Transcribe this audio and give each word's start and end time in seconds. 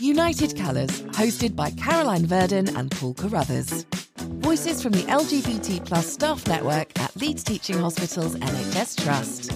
United 0.00 0.56
Colours, 0.56 1.02
hosted 1.12 1.56
by 1.56 1.70
Caroline 1.70 2.26
Verdon 2.26 2.74
and 2.76 2.90
Paul 2.90 3.14
Carruthers. 3.14 3.84
Voices 4.16 4.82
from 4.82 4.92
the 4.92 5.02
LGBT 5.04 5.84
plus 5.86 6.12
staff 6.12 6.46
network 6.46 6.98
at 6.98 7.14
Leeds 7.16 7.42
Teaching 7.42 7.78
Hospitals 7.78 8.36
NHS 8.36 9.02
Trust. 9.02 9.52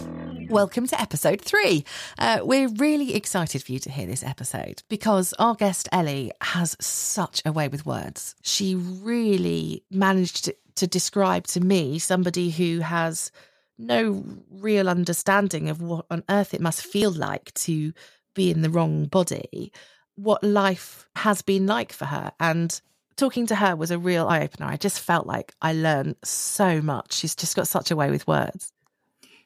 Welcome 0.50 0.86
to 0.86 1.00
episode 1.00 1.42
three. 1.42 1.84
Uh, 2.18 2.40
we're 2.42 2.68
really 2.68 3.15
excited 3.15 3.63
for 3.63 3.72
you 3.72 3.79
to 3.81 3.90
hear 3.90 4.06
this 4.06 4.24
episode 4.24 4.83
because 4.88 5.35
our 5.38 5.54
guest 5.54 5.88
Ellie 5.92 6.33
has 6.40 6.77
such 6.81 7.43
a 7.45 7.53
way 7.53 7.69
with 7.69 7.85
words. 7.85 8.35
She 8.43 8.75
really 8.75 9.85
managed 9.90 10.47
to, 10.47 10.56
to 10.77 10.87
describe 10.87 11.47
to 11.49 11.61
me 11.61 11.99
somebody 11.99 12.51
who 12.51 12.81
has 12.81 13.31
no 13.77 14.25
real 14.51 14.88
understanding 14.88 15.69
of 15.69 15.83
what 15.83 16.06
on 16.11 16.25
earth 16.30 16.55
it 16.55 16.61
must 16.61 16.83
feel 16.83 17.11
like 17.11 17.52
to 17.55 17.93
be 18.34 18.51
in 18.51 18.62
the 18.62 18.70
wrong 18.70 19.05
body, 19.06 19.73
what 20.19 20.43
life 20.43 21.09
has 21.17 21.43
been 21.43 21.67
like 21.67 21.93
for 21.93 22.07
her. 22.07 22.33
And 22.41 22.79
talking 23.17 23.47
to 23.47 23.55
her 23.55 23.77
was 23.77 23.91
a 23.91 23.99
real 23.99 24.27
eye 24.27 24.43
opener. 24.43 24.67
I 24.67 24.77
just 24.77 25.01
felt 25.01 25.27
like 25.27 25.55
I 25.63 25.73
learned 25.73 26.17
so 26.25 26.83
much. 26.83 27.13
She's 27.13 27.37
just 27.37 27.55
got 27.55 27.69
such 27.69 27.91
a 27.91 27.97
way 27.97 28.11
with 28.11 28.27
words. 28.27 28.73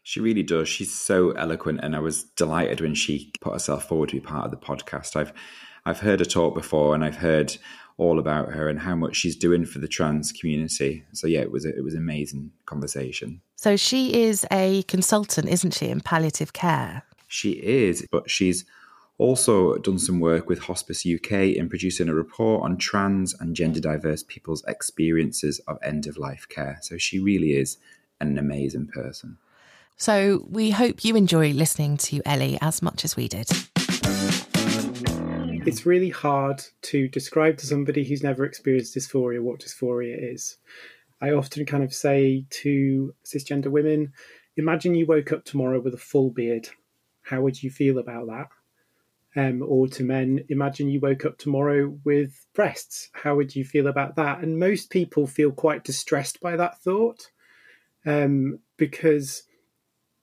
She 0.03 0.19
really 0.21 0.43
does. 0.43 0.69
She's 0.69 0.93
so 0.93 1.31
eloquent, 1.33 1.81
and 1.83 1.95
I 1.95 2.01
was 2.01 2.25
delighted 2.25 2.81
when 2.81 2.95
she 2.95 3.33
put 3.41 3.53
herself 3.53 3.87
forward 3.87 4.09
to 4.09 4.17
be 4.17 4.21
part 4.21 4.47
of 4.47 4.51
the 4.51 4.57
podcast. 4.57 5.15
I've 5.15 5.33
I've 5.85 6.01
heard 6.01 6.19
her 6.19 6.25
talk 6.25 6.55
before, 6.55 6.95
and 6.95 7.05
I've 7.05 7.17
heard 7.17 7.57
all 7.98 8.19
about 8.19 8.53
her 8.53 8.69
and 8.69 8.81
how 8.81 8.97
much 8.97 9.15
she's 9.15 9.37
doing 9.37 9.65
for 9.65 9.79
the 9.79 9.87
trans 9.87 10.33
community. 10.33 11.05
So 11.12 11.27
yeah, 11.29 11.41
it 11.41 11.53
was 11.53 11.65
a, 11.65 11.77
it 11.77 11.84
was 11.84 11.95
an 11.95 12.01
amazing 12.01 12.51
conversation. 12.67 13.43
So 13.55 13.77
she 13.77 14.25
is 14.25 14.45
a 14.51 14.83
consultant, 14.84 15.48
isn't 15.48 15.75
she, 15.75 15.89
in 15.89 16.01
palliative 16.01 16.53
care? 16.53 17.05
She 17.29 17.53
is, 17.53 18.07
but 18.11 18.29
she's 18.29 18.65
also 19.23 19.77
done 19.77 19.99
some 19.99 20.21
work 20.21 20.49
with 20.49 20.59
Hospice 20.59 21.07
UK 21.07 21.33
in 21.56 21.69
producing 21.69 22.09
a 22.09 22.15
report 22.15 22.65
on 22.65 22.77
trans 22.77 23.34
and 23.41 23.55
gender 23.55 23.81
diverse 23.81 24.23
people's 24.23 24.64
experiences 24.67 25.61
of 25.69 25.79
end 25.83 26.06
of 26.06 26.19
life 26.19 26.48
care. 26.48 26.79
So 26.83 26.98
she 26.98 27.19
really 27.19 27.53
is 27.53 27.79
an 28.20 28.39
amazing 28.39 28.89
person. 28.89 29.39
So 29.97 30.47
we 30.51 30.70
hope 30.70 31.05
you 31.05 31.14
enjoy 31.17 31.53
listening 31.53 31.97
to 31.98 32.20
Ellie 32.27 32.59
as 32.61 32.83
much 32.83 33.05
as 33.05 33.17
we 33.17 33.29
did. 33.29 33.48
It's 35.64 35.86
really 35.86 36.11
hard 36.11 36.64
to 36.83 37.07
describe 37.07 37.57
to 37.59 37.67
somebody 37.67 38.05
who's 38.05 38.23
never 38.23 38.45
experienced 38.45 38.97
dysphoria 38.97 39.41
what 39.41 39.61
dysphoria 39.61 40.17
is. 40.19 40.57
I 41.20 41.31
often 41.31 41.64
kind 41.67 41.84
of 41.84 41.95
say 41.95 42.47
to 42.51 43.14
cisgender 43.25 43.69
women, 43.69 44.12
imagine 44.57 44.97
you 44.97 45.07
woke 45.07 45.31
up 45.31 45.45
tomorrow 45.45 45.81
with 45.81 45.95
a 45.95 45.98
full 45.98 46.31
beard. 46.31 46.69
How 47.23 47.41
would 47.42 47.62
you 47.62 47.70
feel 47.70 47.98
about 47.98 48.27
that? 48.27 48.48
Um, 49.34 49.62
or 49.66 49.88
to 49.88 50.05
men, 50.05 50.44
imagine 50.50 50.91
you 50.91 51.00
woke 51.00 51.25
up 51.25 51.38
tomorrow 51.38 51.98
with 52.05 52.47
breasts. 52.55 53.08
How 53.14 53.34
would 53.34 53.56
you 53.56 53.64
feel 53.64 53.86
about 53.86 54.16
that? 54.16 54.41
And 54.41 54.58
most 54.58 54.91
people 54.91 55.27
feel 55.27 55.50
quite 55.50 55.84
distressed 55.84 56.41
by 56.41 56.56
that 56.56 56.83
thought 56.83 57.30
um, 58.05 58.58
because 58.77 59.44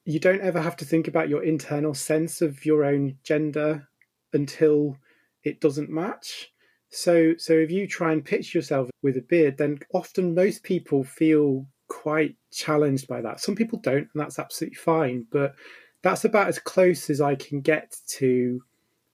you 0.05 0.19
don't 0.19 0.41
ever 0.41 0.61
have 0.61 0.75
to 0.77 0.85
think 0.85 1.07
about 1.07 1.29
your 1.29 1.43
internal 1.43 1.93
sense 1.93 2.41
of 2.41 2.65
your 2.65 2.83
own 2.85 3.17
gender 3.23 3.87
until 4.33 4.97
it 5.43 5.61
doesn't 5.61 5.89
match. 5.89 6.51
So, 6.89 7.33
so 7.37 7.53
if 7.53 7.71
you 7.71 7.87
try 7.87 8.11
and 8.11 8.25
pitch 8.25 8.53
yourself 8.55 8.89
with 9.03 9.17
a 9.17 9.21
beard, 9.21 9.57
then 9.57 9.79
often 9.93 10.33
most 10.33 10.63
people 10.63 11.03
feel 11.03 11.67
quite 11.87 12.35
challenged 12.51 13.07
by 13.07 13.21
that. 13.21 13.39
Some 13.39 13.55
people 13.55 13.79
don't, 13.79 14.09
and 14.13 14.21
that's 14.21 14.39
absolutely 14.39 14.75
fine. 14.75 15.25
But 15.31 15.53
that's 16.01 16.25
about 16.25 16.47
as 16.47 16.59
close 16.59 17.09
as 17.09 17.21
I 17.21 17.35
can 17.35 17.61
get 17.61 17.95
to 18.17 18.61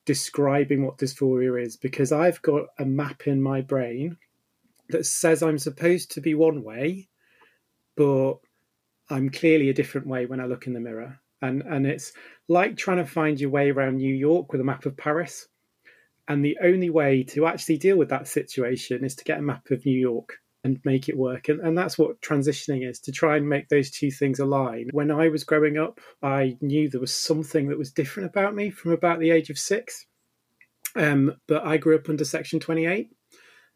describing 0.06 0.86
what 0.86 0.98
dysphoria 0.98 1.64
is 1.64 1.78
because 1.78 2.12
I've 2.12 2.42
got 2.42 2.68
a 2.78 2.86
map 2.86 3.28
in 3.28 3.42
my 3.42 3.62
brain 3.62 4.18
that 4.90 5.06
says 5.06 5.42
I'm 5.42 5.58
supposed 5.58 6.12
to 6.12 6.22
be 6.22 6.36
one 6.36 6.64
way, 6.64 7.10
but 7.96 8.36
I'm 9.10 9.30
clearly 9.30 9.70
a 9.70 9.74
different 9.74 10.08
way 10.08 10.26
when 10.26 10.40
I 10.40 10.46
look 10.46 10.68
in 10.68 10.74
the 10.74 10.80
mirror. 10.80 11.20
And 11.42 11.64
and 11.64 11.86
it's 11.86 12.14
like 12.48 12.78
trying 12.78 12.98
to 12.98 13.06
find 13.06 13.40
your 13.40 13.50
way 13.50 13.72
around 13.72 13.98
New 13.98 14.14
York 14.14 14.52
with 14.52 14.62
a 14.62 14.66
map 14.66 14.86
of 14.86 14.98
Paris. 14.98 15.48
And 16.28 16.44
the 16.44 16.58
only 16.64 16.90
way 16.90 17.24
to 17.24 17.46
actually 17.46 17.78
deal 17.78 17.98
with 17.98 18.10
that 18.10 18.28
situation 18.28 19.04
is 19.04 19.16
to 19.16 19.24
get 19.24 19.38
a 19.38 19.44
map 19.44 19.70
of 19.70 19.86
New 19.86 20.00
York 20.00 20.40
and 20.66 20.80
make 20.84 21.08
it 21.08 21.16
work. 21.16 21.48
And, 21.48 21.62
and 21.62 21.78
that's 21.78 21.96
what 21.96 22.20
transitioning 22.22 22.90
is 22.90 23.00
to 23.02 23.12
try 23.12 23.38
and 23.38 23.48
make 23.48 23.70
those 23.70 23.92
two 23.92 24.10
things 24.10 24.40
align. 24.40 24.90
When 24.92 25.12
I 25.12 25.30
was 25.30 25.44
growing 25.44 25.78
up, 25.78 26.02
I 26.24 26.58
knew 26.60 26.90
there 26.90 27.00
was 27.00 27.16
something 27.16 27.68
that 27.70 27.78
was 27.78 27.92
different 27.92 28.32
about 28.32 28.56
me 28.56 28.72
from 28.72 28.92
about 28.92 29.20
the 29.20 29.30
age 29.30 29.52
of 29.52 29.60
six. 29.60 30.08
Um, 30.96 31.36
but 31.48 31.64
I 31.64 31.78
grew 31.78 31.96
up 31.96 32.10
under 32.10 32.26
Section 32.26 32.60
28, 32.60 33.12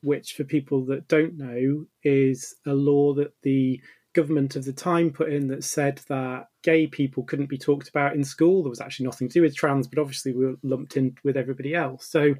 which, 0.02 0.34
for 0.34 0.44
people 0.44 0.84
that 0.86 1.08
don't 1.08 1.38
know, 1.38 1.86
is 2.04 2.56
a 2.66 2.74
law 2.74 3.14
that 3.14 3.34
the 3.44 3.80
government 4.14 4.56
of 4.56 4.66
the 4.66 4.74
time 4.74 5.12
put 5.12 5.32
in 5.32 5.48
that 5.50 5.64
said 5.64 6.02
that 6.10 6.48
gay 6.64 6.88
people 6.88 7.22
couldn't 7.22 7.50
be 7.50 7.60
talked 7.60 7.88
about 7.88 8.16
in 8.16 8.24
school. 8.24 8.64
There 8.64 8.70
was 8.72 8.82
actually 8.82 9.06
nothing 9.06 9.30
to 9.30 9.34
do 9.34 9.42
with 9.44 9.56
trans, 9.56 9.88
but 9.88 10.00
obviously 10.00 10.34
we 10.34 10.48
were 10.48 10.56
lumped 10.64 10.98
in 10.98 11.16
with 11.24 11.38
everybody 11.38 11.76
else. 11.76 12.08
So 12.08 12.34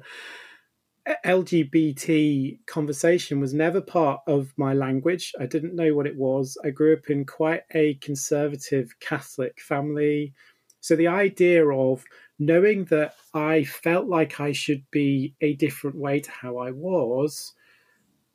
LGBT 1.24 2.66
conversation 2.66 3.40
was 3.40 3.54
never 3.54 3.80
part 3.80 4.20
of 4.26 4.52
my 4.56 4.74
language. 4.74 5.32
I 5.38 5.46
didn't 5.46 5.74
know 5.74 5.94
what 5.94 6.06
it 6.06 6.16
was. 6.16 6.56
I 6.64 6.70
grew 6.70 6.94
up 6.94 7.10
in 7.10 7.24
quite 7.24 7.62
a 7.72 7.94
conservative 7.94 8.98
Catholic 9.00 9.60
family. 9.60 10.34
So 10.80 10.96
the 10.96 11.08
idea 11.08 11.66
of 11.66 12.04
knowing 12.38 12.86
that 12.86 13.14
I 13.34 13.64
felt 13.64 14.06
like 14.06 14.40
I 14.40 14.52
should 14.52 14.84
be 14.90 15.34
a 15.40 15.54
different 15.54 15.96
way 15.96 16.20
to 16.20 16.30
how 16.30 16.58
I 16.58 16.70
was, 16.70 17.54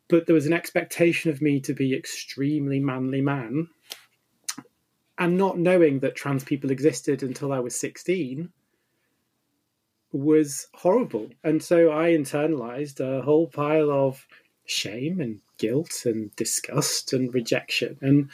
but 0.08 0.28
there 0.28 0.36
was 0.36 0.46
an 0.46 0.54
expectation 0.54 1.32
of 1.32 1.42
me 1.42 1.60
to 1.62 1.74
be 1.74 1.96
extremely 1.96 2.80
manly 2.80 3.22
man, 3.22 3.68
and 5.18 5.38
not 5.38 5.58
knowing 5.58 6.00
that 6.00 6.16
trans 6.16 6.44
people 6.44 6.72
existed 6.72 7.24
until 7.24 7.52
I 7.52 7.60
was 7.60 7.80
16 7.80 8.52
was 10.12 10.68
horrible. 10.74 11.30
And 11.44 11.62
so 11.62 11.92
I 11.92 12.12
internalized 12.12 13.00
a 13.00 13.22
whole 13.22 13.48
pile 13.48 13.92
of 13.92 14.26
shame 14.66 15.20
and 15.20 15.42
guilt 15.58 16.06
and 16.06 16.36
disgust 16.36 17.14
and 17.14 17.34
rejection. 17.34 17.98
And 18.02 18.30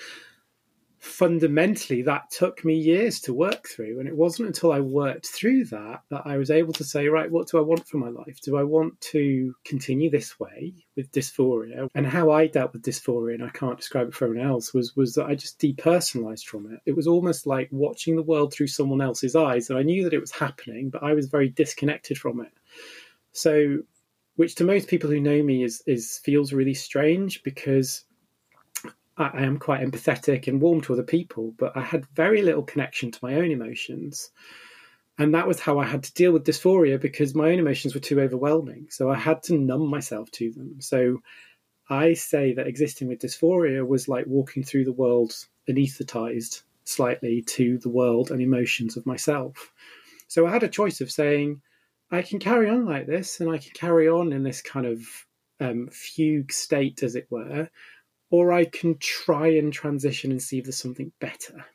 fundamentally, 1.01 2.03
that 2.03 2.29
took 2.29 2.63
me 2.63 2.75
years 2.75 3.19
to 3.19 3.33
work 3.33 3.67
through. 3.67 3.99
And 3.99 4.07
it 4.07 4.15
wasn't 4.15 4.49
until 4.49 4.71
I 4.71 4.81
worked 4.81 5.25
through 5.25 5.65
that 5.65 6.03
that 6.11 6.21
I 6.25 6.37
was 6.37 6.51
able 6.51 6.73
to 6.73 6.83
say, 6.83 7.07
right, 7.07 7.29
what 7.29 7.47
do 7.47 7.57
I 7.57 7.61
want 7.61 7.87
for 7.87 7.97
my 7.97 8.09
life? 8.09 8.39
Do 8.41 8.55
I 8.55 8.61
want 8.61 9.01
to 9.01 9.55
continue 9.65 10.11
this 10.11 10.39
way 10.39 10.75
with 10.95 11.11
dysphoria? 11.11 11.89
And 11.95 12.05
how 12.05 12.29
I 12.29 12.45
dealt 12.45 12.73
with 12.73 12.83
dysphoria, 12.83 13.33
and 13.33 13.43
I 13.43 13.49
can't 13.49 13.79
describe 13.79 14.09
it 14.09 14.13
for 14.13 14.25
everyone 14.25 14.47
else, 14.47 14.75
was, 14.75 14.95
was 14.95 15.15
that 15.15 15.25
I 15.25 15.33
just 15.33 15.59
depersonalized 15.59 16.45
from 16.45 16.71
it. 16.71 16.79
It 16.85 16.95
was 16.95 17.07
almost 17.07 17.47
like 17.47 17.69
watching 17.71 18.15
the 18.15 18.21
world 18.21 18.53
through 18.53 18.67
someone 18.67 19.01
else's 19.01 19.35
eyes. 19.35 19.71
And 19.71 19.79
I 19.79 19.83
knew 19.83 20.03
that 20.03 20.13
it 20.13 20.21
was 20.21 20.31
happening, 20.31 20.91
but 20.91 21.01
I 21.01 21.13
was 21.13 21.29
very 21.29 21.49
disconnected 21.49 22.19
from 22.19 22.41
it. 22.41 22.51
So, 23.33 23.79
which 24.35 24.53
to 24.55 24.63
most 24.63 24.87
people 24.87 25.09
who 25.09 25.19
know 25.19 25.41
me 25.41 25.63
is, 25.63 25.81
is 25.87 26.19
feels 26.23 26.53
really 26.53 26.75
strange 26.75 27.41
because 27.41 28.03
I, 29.21 29.43
am 29.43 29.57
quite 29.57 29.81
empathetic 29.81 30.47
and 30.47 30.61
warm 30.61 30.81
to 30.81 30.93
other 30.93 31.03
people, 31.03 31.53
but 31.57 31.75
I 31.75 31.81
had 31.81 32.05
very 32.15 32.41
little 32.41 32.63
connection 32.63 33.11
to 33.11 33.19
my 33.21 33.35
own 33.35 33.51
emotions. 33.51 34.31
And 35.17 35.35
that 35.35 35.47
was 35.47 35.59
how 35.59 35.79
I 35.79 35.85
had 35.85 36.03
to 36.03 36.13
deal 36.13 36.31
with 36.31 36.45
dysphoria 36.45 36.99
because 36.99 37.35
my 37.35 37.51
own 37.51 37.59
emotions 37.59 37.93
were 37.93 38.01
too 38.01 38.19
overwhelming. 38.19 38.87
So 38.89 39.09
I 39.09 39.15
had 39.15 39.43
to 39.43 39.57
numb 39.57 39.87
myself 39.87 40.31
to 40.31 40.51
them. 40.51 40.81
So 40.81 41.21
I 41.89 42.13
say 42.13 42.53
that 42.53 42.67
existing 42.67 43.07
with 43.07 43.19
dysphoria 43.19 43.85
was 43.85 44.07
like 44.07 44.25
walking 44.25 44.63
through 44.63 44.85
the 44.85 44.93
world 44.93 45.33
anesthetized 45.69 46.63
slightly 46.85 47.41
to 47.41 47.77
the 47.79 47.89
world 47.89 48.31
and 48.31 48.41
emotions 48.41 48.97
of 48.97 49.05
myself. 49.05 49.71
So 50.27 50.47
I 50.47 50.51
had 50.51 50.63
a 50.63 50.69
choice 50.69 51.01
of 51.01 51.11
saying, 51.11 51.61
I 52.09 52.21
can 52.21 52.39
carry 52.39 52.69
on 52.69 52.85
like 52.85 53.07
this 53.07 53.39
and 53.39 53.49
I 53.49 53.57
can 53.57 53.71
carry 53.73 54.07
on 54.09 54.33
in 54.33 54.43
this 54.43 54.61
kind 54.61 54.85
of 54.85 55.01
um, 55.59 55.89
fugue 55.91 56.51
state, 56.51 57.03
as 57.03 57.15
it 57.15 57.27
were, 57.29 57.69
or 58.31 58.53
I 58.53 58.65
can 58.65 58.97
try 58.97 59.49
and 59.49 59.71
transition 59.71 60.31
and 60.31 60.41
see 60.41 60.57
if 60.57 60.65
there's 60.65 60.77
something 60.77 61.11
better. 61.19 61.65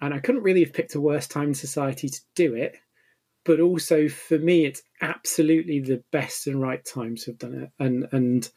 And 0.00 0.12
I 0.12 0.18
couldn't 0.18 0.42
really 0.42 0.64
have 0.64 0.74
picked 0.74 0.96
a 0.96 1.00
worse 1.00 1.26
time 1.26 1.48
in 1.48 1.54
society 1.54 2.08
to 2.08 2.20
do 2.34 2.54
it. 2.54 2.76
But 3.44 3.60
also 3.60 4.08
for 4.08 4.38
me, 4.38 4.66
it's 4.66 4.82
absolutely 5.00 5.80
the 5.80 6.02
best 6.10 6.46
and 6.48 6.60
right 6.60 6.84
time 6.84 7.16
to 7.16 7.30
have 7.30 7.38
done 7.38 7.54
it. 7.54 7.70
And 7.78 8.08
and 8.12 8.48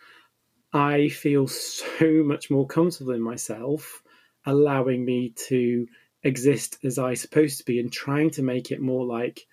I 0.74 1.10
feel 1.10 1.48
so 1.48 2.24
much 2.24 2.50
more 2.50 2.68
comfortable 2.68 3.14
in 3.14 3.22
myself, 3.22 4.02
allowing 4.46 5.06
me 5.06 5.34
to 5.48 5.88
exist 6.24 6.78
as 6.84 6.98
I 6.98 7.14
supposed 7.14 7.60
to 7.60 7.66
be 7.66 7.80
and 7.80 7.92
trying 7.92 8.32
to 8.32 8.44
make 8.44 8.72
it 8.72 8.82
more 8.82 9.06
like 9.06 9.46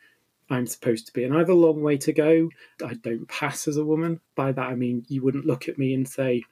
I'm 0.51 0.67
supposed 0.67 1.07
to 1.07 1.13
be. 1.13 1.25
And 1.25 1.35
I 1.35 1.39
have 1.39 1.51
a 1.51 1.55
long 1.55 1.83
way 1.83 1.99
to 1.99 2.13
go. 2.13 2.49
I 2.85 2.95
don't 2.95 3.29
pass 3.29 3.69
as 3.69 3.77
a 3.77 3.85
woman. 3.85 4.21
By 4.35 4.53
that 4.53 4.67
I 4.67 4.75
mean 4.75 5.05
you 5.09 5.23
wouldn't 5.23 5.47
look 5.47 5.69
at 5.69 5.79
me 5.79 5.95
and 5.95 6.09
say, 6.09 6.43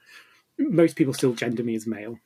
most 0.59 0.97
people 0.97 1.15
still 1.15 1.35
gender 1.35 1.63
me 1.63 1.75
as 1.75 1.87
male. 1.87 2.19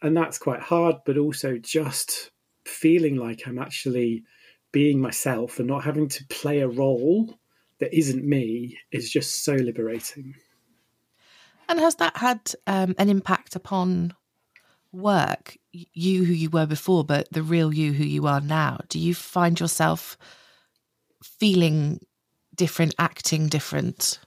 And 0.00 0.16
that's 0.16 0.38
quite 0.38 0.60
hard, 0.60 0.96
but 1.04 1.18
also 1.18 1.58
just 1.58 2.30
feeling 2.64 3.16
like 3.16 3.46
I'm 3.46 3.58
actually 3.58 4.24
being 4.72 5.00
myself 5.00 5.58
and 5.58 5.68
not 5.68 5.84
having 5.84 6.08
to 6.08 6.24
play 6.26 6.60
a 6.60 6.68
role 6.68 7.38
that 7.80 7.96
isn't 7.96 8.24
me 8.24 8.78
is 8.90 9.10
just 9.10 9.44
so 9.44 9.54
liberating. 9.54 10.34
And 11.68 11.78
has 11.78 11.96
that 11.96 12.16
had 12.16 12.52
um, 12.66 12.94
an 12.98 13.08
impact 13.08 13.56
upon 13.56 14.14
work? 14.92 15.56
You 15.72 16.24
who 16.24 16.32
you 16.32 16.50
were 16.50 16.66
before, 16.66 17.04
but 17.04 17.28
the 17.32 17.42
real 17.42 17.72
you 17.72 17.92
who 17.92 18.04
you 18.04 18.26
are 18.26 18.40
now. 18.40 18.80
Do 18.88 18.98
you 18.98 19.14
find 19.14 19.58
yourself 19.58 20.16
feeling 21.22 22.00
different, 22.54 22.94
acting 22.98 23.48
different? 23.48 24.18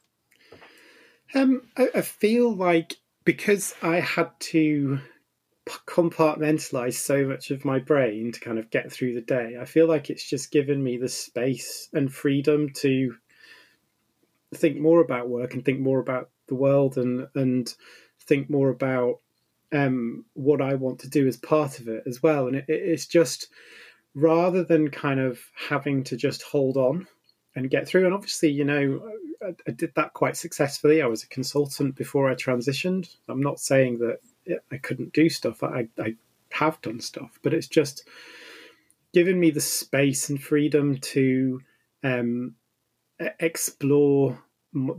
Um, 1.33 1.61
I, 1.77 1.89
I 1.95 2.01
feel 2.01 2.53
like 2.53 2.95
because 3.25 3.73
I 3.81 3.99
had 3.99 4.29
to 4.51 4.99
compartmentalize 5.87 6.93
so 6.93 7.25
much 7.25 7.49
of 7.49 7.65
my 7.65 7.79
brain 7.79 8.31
to 8.31 8.39
kind 8.39 8.59
of 8.59 8.69
get 8.69 8.91
through 8.91 9.15
the 9.15 9.21
day. 9.21 9.57
I 9.59 9.65
feel 9.65 9.87
like 9.87 10.09
it's 10.09 10.27
just 10.29 10.51
given 10.51 10.83
me 10.83 10.97
the 10.97 11.09
space 11.09 11.89
and 11.91 12.13
freedom 12.13 12.69
to 12.75 13.15
think 14.53 14.77
more 14.77 15.01
about 15.01 15.27
work 15.27 15.53
and 15.53 15.65
think 15.65 15.79
more 15.79 15.99
about 15.99 16.29
the 16.47 16.55
world 16.55 16.97
and 16.97 17.27
and 17.33 17.73
think 18.27 18.49
more 18.49 18.69
about 18.69 19.19
um, 19.73 20.25
what 20.33 20.61
I 20.61 20.75
want 20.75 20.99
to 20.99 21.09
do 21.09 21.27
as 21.27 21.37
part 21.37 21.79
of 21.79 21.87
it 21.87 22.03
as 22.05 22.21
well. 22.21 22.47
And 22.47 22.55
it, 22.55 22.65
it's 22.67 23.07
just 23.07 23.47
rather 24.13 24.63
than 24.63 24.89
kind 24.89 25.19
of 25.19 25.39
having 25.55 26.03
to 26.05 26.15
just 26.15 26.43
hold 26.43 26.77
on 26.77 27.07
and 27.55 27.69
get 27.69 27.87
through. 27.87 28.05
And 28.05 28.13
obviously, 28.13 28.49
you 28.49 28.65
know, 28.65 29.01
I, 29.43 29.53
I 29.67 29.71
did 29.71 29.93
that 29.95 30.13
quite 30.13 30.37
successfully. 30.37 31.01
I 31.01 31.07
was 31.07 31.23
a 31.23 31.27
consultant 31.27 31.95
before 31.95 32.29
I 32.29 32.35
transitioned. 32.35 33.15
I'm 33.29 33.41
not 33.41 33.59
saying 33.59 33.99
that 33.99 34.19
I 34.71 34.77
couldn't 34.77 35.13
do 35.13 35.29
stuff. 35.29 35.63
I, 35.63 35.87
I 35.99 36.15
have 36.51 36.81
done 36.81 36.99
stuff, 36.99 37.39
but 37.41 37.53
it's 37.53 37.67
just 37.67 38.07
given 39.13 39.39
me 39.39 39.49
the 39.49 39.61
space 39.61 40.29
and 40.29 40.41
freedom 40.41 40.97
to 40.97 41.61
um, 42.03 42.55
explore 43.39 44.37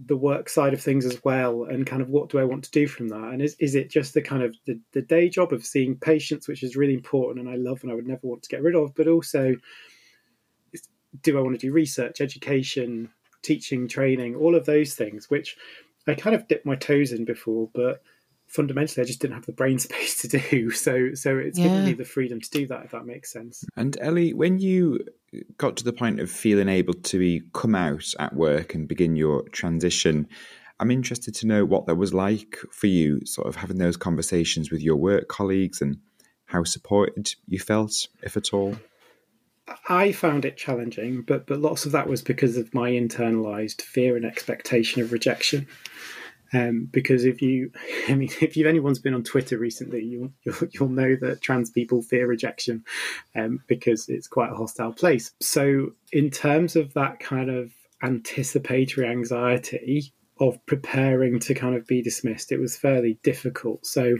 the 0.06 0.16
work 0.16 0.48
side 0.48 0.72
of 0.72 0.80
things 0.80 1.04
as 1.04 1.22
well 1.22 1.64
and 1.64 1.86
kind 1.86 2.00
of 2.00 2.08
what 2.08 2.30
do 2.30 2.38
i 2.38 2.44
want 2.44 2.64
to 2.64 2.70
do 2.70 2.86
from 2.88 3.08
that 3.08 3.28
and 3.32 3.42
is, 3.42 3.54
is 3.58 3.74
it 3.74 3.90
just 3.90 4.14
the 4.14 4.22
kind 4.22 4.42
of 4.42 4.56
the, 4.64 4.80
the 4.92 5.02
day 5.02 5.28
job 5.28 5.52
of 5.52 5.66
seeing 5.66 5.94
patients 5.94 6.48
which 6.48 6.62
is 6.62 6.76
really 6.76 6.94
important 6.94 7.46
and 7.46 7.54
i 7.54 7.58
love 7.58 7.82
and 7.82 7.92
i 7.92 7.94
would 7.94 8.06
never 8.06 8.26
want 8.26 8.42
to 8.42 8.48
get 8.48 8.62
rid 8.62 8.74
of 8.74 8.94
but 8.94 9.06
also 9.06 9.54
do 11.22 11.38
i 11.38 11.40
want 11.40 11.58
to 11.58 11.66
do 11.66 11.72
research 11.72 12.20
education 12.20 13.08
teaching 13.42 13.86
training 13.88 14.34
all 14.34 14.54
of 14.54 14.66
those 14.66 14.94
things 14.94 15.30
which 15.30 15.56
i 16.06 16.14
kind 16.14 16.34
of 16.34 16.48
dipped 16.48 16.66
my 16.66 16.76
toes 16.76 17.12
in 17.12 17.24
before 17.24 17.68
but 17.74 18.02
fundamentally 18.46 19.02
I 19.02 19.06
just 19.06 19.20
didn't 19.20 19.34
have 19.34 19.46
the 19.46 19.52
brain 19.52 19.78
space 19.80 20.20
to 20.22 20.28
do. 20.28 20.70
So 20.70 21.14
so 21.14 21.36
it's 21.36 21.58
yeah. 21.58 21.64
given 21.64 21.84
me 21.84 21.92
the 21.92 22.04
freedom 22.04 22.40
to 22.40 22.50
do 22.50 22.66
that, 22.68 22.84
if 22.84 22.92
that 22.92 23.06
makes 23.06 23.32
sense. 23.32 23.64
And 23.76 23.96
Ellie, 24.00 24.32
when 24.32 24.58
you 24.58 25.00
got 25.58 25.76
to 25.76 25.84
the 25.84 25.92
point 25.92 26.20
of 26.20 26.30
feeling 26.30 26.68
able 26.68 26.94
to 26.94 27.18
be 27.18 27.42
come 27.52 27.74
out 27.74 28.06
at 28.18 28.34
work 28.34 28.74
and 28.74 28.88
begin 28.88 29.16
your 29.16 29.48
transition, 29.50 30.28
I'm 30.78 30.90
interested 30.90 31.34
to 31.36 31.46
know 31.46 31.64
what 31.64 31.86
that 31.86 31.96
was 31.96 32.12
like 32.14 32.58
for 32.70 32.86
you, 32.86 33.24
sort 33.24 33.48
of 33.48 33.56
having 33.56 33.78
those 33.78 33.96
conversations 33.96 34.70
with 34.70 34.82
your 34.82 34.96
work 34.96 35.28
colleagues 35.28 35.80
and 35.80 35.98
how 36.46 36.64
supported 36.64 37.34
you 37.48 37.58
felt, 37.58 38.08
if 38.22 38.36
at 38.36 38.52
all. 38.52 38.76
I 39.88 40.12
found 40.12 40.44
it 40.44 40.56
challenging, 40.56 41.22
but 41.22 41.46
but 41.46 41.60
lots 41.60 41.86
of 41.86 41.92
that 41.92 42.08
was 42.08 42.22
because 42.22 42.56
of 42.56 42.72
my 42.74 42.90
internalized 42.90 43.82
fear 43.82 44.16
and 44.16 44.24
expectation 44.24 45.02
of 45.02 45.12
rejection. 45.12 45.66
Um, 46.52 46.88
because 46.90 47.24
if 47.24 47.42
you, 47.42 47.72
I 48.08 48.14
mean, 48.14 48.30
if 48.40 48.56
you 48.56 48.68
anyone's 48.68 48.98
been 48.98 49.14
on 49.14 49.24
Twitter 49.24 49.58
recently, 49.58 50.04
you'll 50.04 50.32
you'll, 50.44 50.68
you'll 50.72 50.88
know 50.88 51.16
that 51.20 51.40
trans 51.40 51.70
people 51.70 52.02
fear 52.02 52.26
rejection 52.26 52.84
um, 53.34 53.60
because 53.66 54.08
it's 54.08 54.28
quite 54.28 54.52
a 54.52 54.56
hostile 54.56 54.92
place. 54.92 55.32
So, 55.40 55.92
in 56.12 56.30
terms 56.30 56.76
of 56.76 56.94
that 56.94 57.18
kind 57.20 57.50
of 57.50 57.72
anticipatory 58.02 59.08
anxiety 59.08 60.12
of 60.38 60.64
preparing 60.66 61.40
to 61.40 61.54
kind 61.54 61.74
of 61.74 61.86
be 61.86 62.02
dismissed, 62.02 62.52
it 62.52 62.60
was 62.60 62.76
fairly 62.76 63.18
difficult. 63.22 63.84
So, 63.86 64.16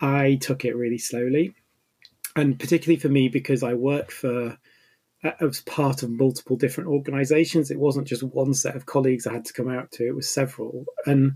I 0.00 0.36
took 0.40 0.64
it 0.64 0.74
really 0.74 0.98
slowly, 0.98 1.54
and 2.34 2.58
particularly 2.58 2.98
for 2.98 3.10
me 3.10 3.28
because 3.28 3.62
I 3.62 3.74
work 3.74 4.10
for 4.10 4.56
as 5.22 5.60
part 5.62 6.02
of 6.02 6.10
multiple 6.10 6.56
different 6.56 6.88
organizations. 6.88 7.70
It 7.70 7.78
wasn't 7.78 8.08
just 8.08 8.22
one 8.22 8.54
set 8.54 8.76
of 8.76 8.86
colleagues 8.86 9.26
I 9.26 9.34
had 9.34 9.44
to 9.46 9.52
come 9.52 9.68
out 9.68 9.92
to, 9.92 10.06
it 10.06 10.14
was 10.14 10.28
several. 10.28 10.86
And 11.06 11.34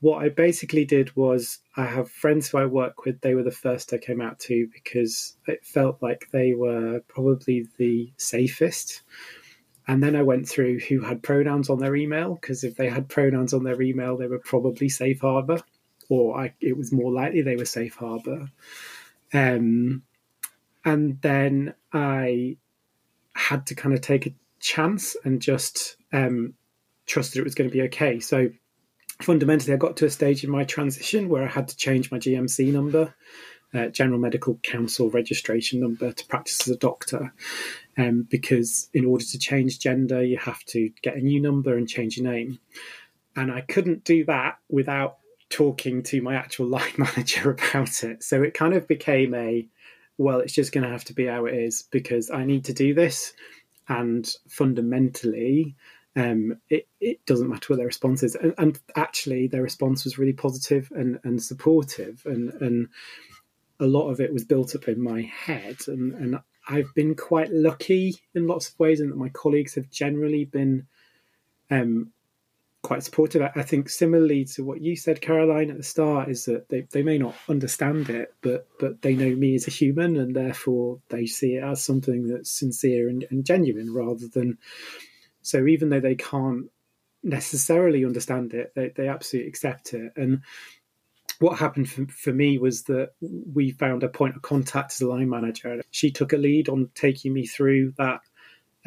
what 0.00 0.22
I 0.22 0.28
basically 0.28 0.84
did 0.84 1.14
was 1.16 1.58
I 1.76 1.86
have 1.86 2.10
friends 2.10 2.48
who 2.48 2.58
I 2.58 2.66
work 2.66 3.04
with, 3.04 3.20
they 3.20 3.34
were 3.34 3.42
the 3.42 3.50
first 3.50 3.92
I 3.92 3.98
came 3.98 4.20
out 4.20 4.38
to 4.40 4.68
because 4.72 5.36
it 5.48 5.66
felt 5.66 6.00
like 6.00 6.28
they 6.30 6.54
were 6.54 7.00
probably 7.08 7.66
the 7.78 8.12
safest. 8.16 9.02
And 9.88 10.02
then 10.02 10.14
I 10.14 10.22
went 10.22 10.48
through 10.48 10.80
who 10.80 11.00
had 11.00 11.22
pronouns 11.22 11.70
on 11.70 11.78
their 11.78 11.96
email, 11.96 12.34
because 12.34 12.62
if 12.62 12.76
they 12.76 12.90
had 12.90 13.08
pronouns 13.08 13.54
on 13.54 13.64
their 13.64 13.80
email, 13.80 14.16
they 14.16 14.26
were 14.26 14.38
probably 14.38 14.90
safe 14.90 15.20
harbor, 15.22 15.62
or 16.10 16.38
I, 16.38 16.54
it 16.60 16.76
was 16.76 16.92
more 16.92 17.10
likely 17.10 17.40
they 17.40 17.56
were 17.56 17.64
safe 17.64 17.96
harbor. 17.96 18.50
Um, 19.32 20.02
and 20.84 21.20
then 21.22 21.74
I 21.92 22.58
had 23.38 23.66
to 23.66 23.74
kind 23.74 23.94
of 23.94 24.00
take 24.00 24.26
a 24.26 24.34
chance 24.60 25.16
and 25.24 25.40
just 25.40 25.96
um, 26.12 26.54
trust 27.06 27.32
that 27.32 27.40
it 27.40 27.44
was 27.44 27.54
going 27.54 27.70
to 27.70 27.74
be 27.74 27.82
okay. 27.82 28.20
So 28.20 28.50
fundamentally, 29.22 29.72
I 29.72 29.76
got 29.76 29.96
to 29.98 30.06
a 30.06 30.10
stage 30.10 30.44
in 30.44 30.50
my 30.50 30.64
transition 30.64 31.28
where 31.28 31.44
I 31.44 31.48
had 31.48 31.68
to 31.68 31.76
change 31.76 32.10
my 32.10 32.18
GMC 32.18 32.72
number, 32.72 33.14
uh, 33.72 33.86
General 33.86 34.18
Medical 34.18 34.56
Council 34.62 35.10
registration 35.10 35.80
number, 35.80 36.12
to 36.12 36.26
practice 36.26 36.68
as 36.68 36.74
a 36.74 36.78
doctor. 36.78 37.32
Um, 37.96 38.26
because 38.28 38.88
in 38.92 39.04
order 39.04 39.24
to 39.24 39.38
change 39.38 39.80
gender, 39.80 40.22
you 40.22 40.38
have 40.38 40.64
to 40.66 40.90
get 41.02 41.16
a 41.16 41.20
new 41.20 41.40
number 41.40 41.76
and 41.76 41.88
change 41.88 42.16
your 42.16 42.30
name. 42.30 42.58
And 43.36 43.52
I 43.52 43.60
couldn't 43.60 44.04
do 44.04 44.24
that 44.24 44.58
without 44.68 45.18
talking 45.50 46.02
to 46.04 46.20
my 46.22 46.34
actual 46.34 46.66
line 46.76 46.92
manager 46.96 47.50
about 47.72 48.02
it. 48.04 48.22
So 48.22 48.42
it 48.42 48.54
kind 48.54 48.74
of 48.74 48.88
became 48.88 49.34
a 49.34 49.66
well, 50.18 50.40
it's 50.40 50.52
just 50.52 50.72
going 50.72 50.84
to 50.84 50.90
have 50.90 51.04
to 51.04 51.14
be 51.14 51.26
how 51.26 51.46
it 51.46 51.54
is 51.54 51.84
because 51.90 52.30
I 52.30 52.44
need 52.44 52.64
to 52.66 52.74
do 52.74 52.92
this. 52.92 53.32
And 53.88 54.28
fundamentally, 54.48 55.76
um, 56.14 56.58
it, 56.68 56.88
it 57.00 57.24
doesn't 57.24 57.48
matter 57.48 57.72
what 57.72 57.76
their 57.76 57.86
response 57.86 58.22
is. 58.22 58.34
And, 58.34 58.52
and, 58.58 58.78
actually, 58.96 59.46
their 59.46 59.62
response 59.62 60.04
was 60.04 60.18
really 60.18 60.32
positive 60.32 60.90
and, 60.94 61.20
and 61.24 61.42
supportive. 61.42 62.22
And, 62.26 62.52
and 62.60 62.88
a 63.80 63.86
lot 63.86 64.10
of 64.10 64.20
it 64.20 64.32
was 64.32 64.44
built 64.44 64.74
up 64.74 64.88
in 64.88 65.00
my 65.00 65.22
head. 65.22 65.76
And, 65.86 66.12
and 66.14 66.40
I've 66.68 66.92
been 66.94 67.14
quite 67.14 67.50
lucky 67.50 68.16
in 68.34 68.46
lots 68.46 68.68
of 68.68 68.78
ways, 68.78 69.00
and 69.00 69.10
that 69.10 69.16
my 69.16 69.30
colleagues 69.30 69.76
have 69.76 69.88
generally 69.88 70.44
been 70.44 70.86
um, 71.70 72.12
quite 72.82 73.02
supportive. 73.02 73.42
I 73.54 73.62
think 73.62 73.88
similarly 73.88 74.44
to 74.54 74.64
what 74.64 74.80
you 74.80 74.96
said, 74.96 75.20
Caroline, 75.20 75.70
at 75.70 75.76
the 75.76 75.82
start, 75.82 76.28
is 76.28 76.44
that 76.44 76.68
they, 76.68 76.86
they 76.92 77.02
may 77.02 77.18
not 77.18 77.34
understand 77.48 78.08
it, 78.08 78.34
but 78.40 78.66
but 78.78 79.02
they 79.02 79.14
know 79.14 79.34
me 79.34 79.54
as 79.54 79.66
a 79.66 79.72
human, 79.72 80.16
and 80.16 80.34
therefore 80.34 81.00
they 81.08 81.26
see 81.26 81.56
it 81.56 81.64
as 81.64 81.82
something 81.82 82.28
that's 82.28 82.50
sincere 82.50 83.08
and, 83.08 83.26
and 83.30 83.44
genuine, 83.44 83.92
rather 83.92 84.28
than. 84.28 84.58
So 85.42 85.66
even 85.66 85.88
though 85.88 86.00
they 86.00 86.14
can't 86.14 86.70
necessarily 87.22 88.04
understand 88.04 88.54
it, 88.54 88.72
they 88.74 88.90
they 88.94 89.08
absolutely 89.08 89.48
accept 89.48 89.94
it. 89.94 90.12
And 90.16 90.42
what 91.40 91.58
happened 91.58 91.88
for, 91.88 92.06
for 92.06 92.32
me 92.32 92.58
was 92.58 92.84
that 92.84 93.10
we 93.20 93.70
found 93.70 94.02
a 94.02 94.08
point 94.08 94.36
of 94.36 94.42
contact 94.42 94.92
as 94.92 95.00
a 95.00 95.08
line 95.08 95.28
manager. 95.28 95.82
She 95.90 96.10
took 96.10 96.32
a 96.32 96.36
lead 96.36 96.68
on 96.68 96.90
taking 96.94 97.32
me 97.32 97.46
through 97.46 97.94
that 97.98 98.20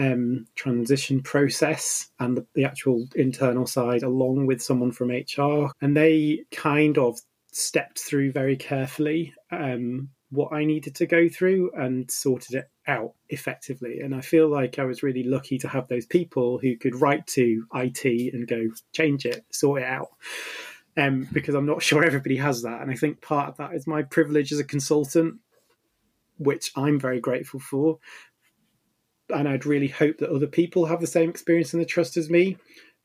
um, 0.01 0.47
transition 0.55 1.21
process 1.21 2.09
and 2.19 2.35
the, 2.35 2.45
the 2.55 2.65
actual 2.65 3.07
internal 3.15 3.67
side, 3.67 4.01
along 4.01 4.47
with 4.47 4.61
someone 4.61 4.91
from 4.91 5.11
HR. 5.11 5.71
And 5.79 5.95
they 5.95 6.45
kind 6.51 6.97
of 6.97 7.19
stepped 7.51 7.99
through 7.99 8.31
very 8.31 8.55
carefully 8.55 9.33
um, 9.51 10.09
what 10.31 10.53
I 10.53 10.65
needed 10.65 10.95
to 10.95 11.05
go 11.05 11.29
through 11.29 11.71
and 11.75 12.09
sorted 12.09 12.55
it 12.55 12.69
out 12.87 13.13
effectively. 13.29 13.99
And 13.99 14.15
I 14.15 14.21
feel 14.21 14.47
like 14.47 14.79
I 14.79 14.85
was 14.85 15.03
really 15.03 15.23
lucky 15.23 15.59
to 15.59 15.67
have 15.67 15.87
those 15.87 16.07
people 16.07 16.57
who 16.57 16.77
could 16.77 16.99
write 16.99 17.27
to 17.27 17.65
IT 17.75 18.33
and 18.33 18.47
go, 18.47 18.69
change 18.93 19.25
it, 19.25 19.45
sort 19.51 19.83
it 19.83 19.87
out. 19.87 20.09
Um, 20.97 21.27
because 21.31 21.53
I'm 21.53 21.67
not 21.67 21.83
sure 21.83 22.03
everybody 22.03 22.37
has 22.37 22.63
that. 22.63 22.81
And 22.81 22.89
I 22.89 22.95
think 22.95 23.21
part 23.21 23.49
of 23.49 23.57
that 23.57 23.75
is 23.75 23.85
my 23.85 24.01
privilege 24.01 24.51
as 24.51 24.59
a 24.59 24.63
consultant, 24.63 25.35
which 26.39 26.71
I'm 26.75 26.99
very 26.99 27.19
grateful 27.19 27.59
for 27.59 27.99
and 29.33 29.47
I'd 29.47 29.65
really 29.65 29.87
hope 29.87 30.19
that 30.19 30.29
other 30.29 30.47
people 30.47 30.85
have 30.85 31.01
the 31.01 31.07
same 31.07 31.29
experience 31.29 31.73
and 31.73 31.81
the 31.81 31.85
trust 31.85 32.17
as 32.17 32.29
me. 32.29 32.57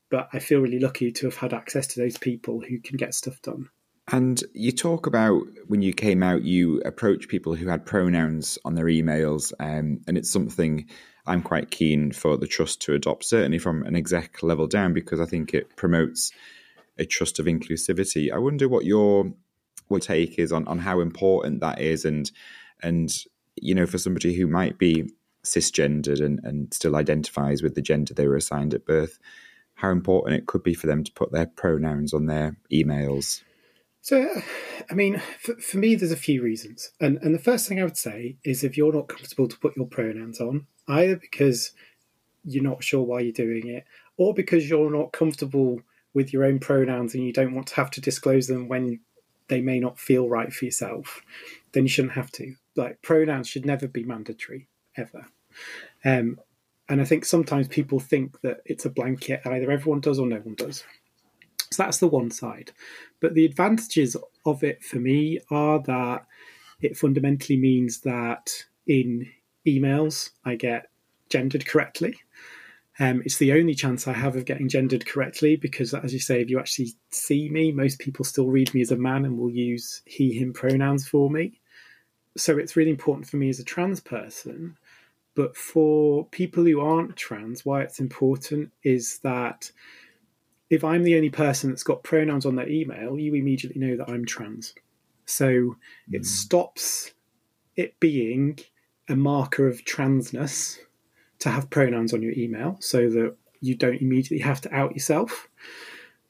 But 0.09 0.29
I 0.31 0.39
feel 0.39 0.59
really 0.59 0.79
lucky 0.79 1.11
to 1.11 1.25
have 1.27 1.35
had 1.35 1.53
access 1.53 1.87
to 1.87 1.99
those 1.99 2.17
people 2.17 2.61
who 2.61 2.79
can 2.79 2.95
get 2.95 3.13
stuff 3.13 3.41
done. 3.41 3.69
And 4.09 4.41
you 4.53 4.71
talk 4.71 5.05
about 5.05 5.43
when 5.67 5.81
you 5.81 5.93
came 5.93 6.23
out, 6.23 6.43
you 6.43 6.79
approached 6.85 7.27
people 7.27 7.55
who 7.55 7.67
had 7.67 7.85
pronouns 7.85 8.57
on 8.63 8.75
their 8.75 8.85
emails, 8.85 9.51
um, 9.59 9.99
and 10.07 10.17
it's 10.17 10.31
something 10.31 10.87
I'm 11.25 11.41
quite 11.41 11.71
keen 11.71 12.13
for 12.13 12.37
the 12.37 12.47
trust 12.47 12.81
to 12.83 12.93
adopt, 12.93 13.25
certainly 13.25 13.59
from 13.59 13.83
an 13.83 13.97
exec 13.97 14.41
level 14.43 14.65
down, 14.65 14.93
because 14.93 15.19
I 15.19 15.25
think 15.25 15.53
it 15.53 15.75
promotes 15.75 16.31
a 16.97 17.03
trust 17.03 17.39
of 17.39 17.47
inclusivity. 17.47 18.31
I 18.31 18.37
wonder 18.37 18.69
what 18.69 18.85
your 18.85 19.33
what 19.89 20.03
take 20.03 20.39
is 20.39 20.53
on, 20.53 20.67
on 20.67 20.79
how 20.79 21.01
important 21.01 21.59
that 21.59 21.81
is, 21.81 22.05
and 22.05 22.31
and 22.81 23.13
you 23.61 23.75
know, 23.75 23.85
for 23.85 23.97
somebody 23.97 24.35
who 24.35 24.47
might 24.47 24.77
be 24.77 25.09
cisgendered 25.47 26.23
and, 26.23 26.39
and 26.43 26.73
still 26.73 26.95
identifies 26.95 27.61
with 27.61 27.75
the 27.75 27.81
gender 27.81 28.13
they 28.13 28.27
were 28.27 28.35
assigned 28.35 28.73
at 28.73 28.85
birth, 28.85 29.19
how 29.75 29.89
important 29.89 30.37
it 30.37 30.47
could 30.47 30.63
be 30.63 30.73
for 30.73 30.87
them 30.87 31.03
to 31.03 31.11
put 31.11 31.31
their 31.31 31.45
pronouns 31.45 32.13
on 32.13 32.25
their 32.25 32.57
emails. 32.71 33.41
So, 34.01 34.41
I 34.89 34.93
mean, 34.93 35.21
for, 35.39 35.55
for 35.55 35.77
me, 35.77 35.95
there's 35.95 36.11
a 36.11 36.15
few 36.15 36.41
reasons. 36.41 36.91
And, 36.99 37.17
and 37.21 37.35
the 37.35 37.39
first 37.39 37.67
thing 37.67 37.79
I 37.79 37.83
would 37.83 37.97
say 37.97 38.37
is 38.43 38.63
if 38.63 38.77
you're 38.77 38.93
not 38.93 39.09
comfortable 39.09 39.47
to 39.47 39.59
put 39.59 39.75
your 39.75 39.87
pronouns 39.87 40.39
on, 40.39 40.67
either 40.87 41.17
because 41.17 41.73
you're 42.45 42.63
not 42.63 42.83
sure 42.83 43.03
why 43.03 43.19
you're 43.19 43.33
doing 43.33 43.67
it, 43.67 43.85
or 44.15 44.33
because 44.33 44.69
you're 44.69 44.91
not 44.91 45.11
comfortable 45.11 45.81
with 46.13 46.31
your 46.33 46.45
own 46.45 46.59
pronouns 46.59 47.13
and 47.13 47.23
you 47.23 47.33
don't 47.33 47.53
want 47.53 47.67
to 47.67 47.75
have 47.75 47.91
to 47.91 48.01
disclose 48.01 48.47
them 48.47 48.67
when 48.67 48.99
they 49.49 49.61
may 49.61 49.79
not 49.79 49.99
feel 49.99 50.27
right 50.27 50.51
for 50.51 50.65
yourself, 50.65 51.21
then 51.73 51.83
you 51.83 51.89
shouldn't 51.89 52.13
have 52.13 52.31
to. 52.31 52.55
Like 52.75 53.01
pronouns 53.01 53.47
should 53.47 53.65
never 53.65 53.87
be 53.87 54.03
mandatory 54.03 54.67
ever. 54.95 55.27
Um, 56.05 56.39
and 56.89 57.01
I 57.01 57.05
think 57.05 57.25
sometimes 57.25 57.67
people 57.67 57.99
think 57.99 58.39
that 58.41 58.61
it's 58.65 58.85
a 58.85 58.89
blanket, 58.89 59.41
either 59.45 59.71
everyone 59.71 59.99
does 59.99 60.19
or 60.19 60.27
no 60.27 60.37
one 60.37 60.55
does. 60.55 60.83
So 61.71 61.83
that's 61.83 61.97
the 61.97 62.07
one 62.07 62.31
side. 62.31 62.71
But 63.19 63.33
the 63.33 63.45
advantages 63.45 64.15
of 64.45 64.63
it 64.63 64.83
for 64.83 64.97
me 64.97 65.39
are 65.51 65.79
that 65.83 66.25
it 66.81 66.97
fundamentally 66.97 67.57
means 67.57 67.99
that 68.01 68.51
in 68.85 69.29
emails 69.67 70.29
I 70.45 70.55
get 70.55 70.89
gendered 71.29 71.67
correctly. 71.67 72.15
Um, 72.99 73.21
it's 73.25 73.37
the 73.37 73.53
only 73.53 73.75
chance 73.75 74.07
I 74.07 74.13
have 74.13 74.35
of 74.35 74.45
getting 74.45 74.69
gendered 74.69 75.05
correctly 75.05 75.55
because, 75.55 75.93
as 75.93 76.13
you 76.13 76.19
say, 76.19 76.41
if 76.41 76.49
you 76.49 76.57
actually 76.57 76.93
see 77.11 77.47
me, 77.49 77.71
most 77.71 77.99
people 77.99 78.25
still 78.25 78.47
read 78.47 78.73
me 78.73 78.81
as 78.81 78.91
a 78.91 78.97
man 78.97 79.25
and 79.25 79.37
will 79.37 79.51
use 79.51 80.01
he, 80.05 80.33
him 80.33 80.51
pronouns 80.51 81.07
for 81.07 81.29
me. 81.29 81.59
So 82.37 82.57
it's 82.57 82.75
really 82.75 82.89
important 82.89 83.27
for 83.27 83.37
me 83.37 83.49
as 83.49 83.59
a 83.59 83.63
trans 83.63 83.99
person. 83.99 84.77
But 85.37 85.55
for 85.55 86.25
people 86.25 86.65
who 86.65 86.81
aren't 86.81 87.15
trans, 87.15 87.63
why 87.63 87.83
it's 87.83 87.99
important 87.99 88.71
is 88.83 89.19
that 89.19 89.71
if 90.71 90.83
I'm 90.83 91.03
the 91.03 91.15
only 91.15 91.29
person 91.29 91.69
that's 91.69 91.83
got 91.83 92.03
pronouns 92.03 92.43
on 92.47 92.55
their 92.55 92.67
email, 92.67 93.19
you 93.19 93.35
immediately 93.35 93.79
know 93.79 93.97
that 93.97 94.09
I'm 94.09 94.25
trans. 94.25 94.73
So 95.27 95.47
mm. 95.47 95.75
it 96.11 96.25
stops 96.25 97.13
it 97.75 97.99
being 97.99 98.57
a 99.07 99.15
marker 99.15 99.67
of 99.67 99.85
transness 99.85 100.79
to 101.37 101.49
have 101.49 101.69
pronouns 101.69 102.15
on 102.15 102.23
your 102.23 102.33
email 102.33 102.77
so 102.79 103.07
that 103.07 103.35
you 103.61 103.75
don't 103.75 104.01
immediately 104.01 104.39
have 104.39 104.61
to 104.61 104.73
out 104.73 104.93
yourself. 104.93 105.47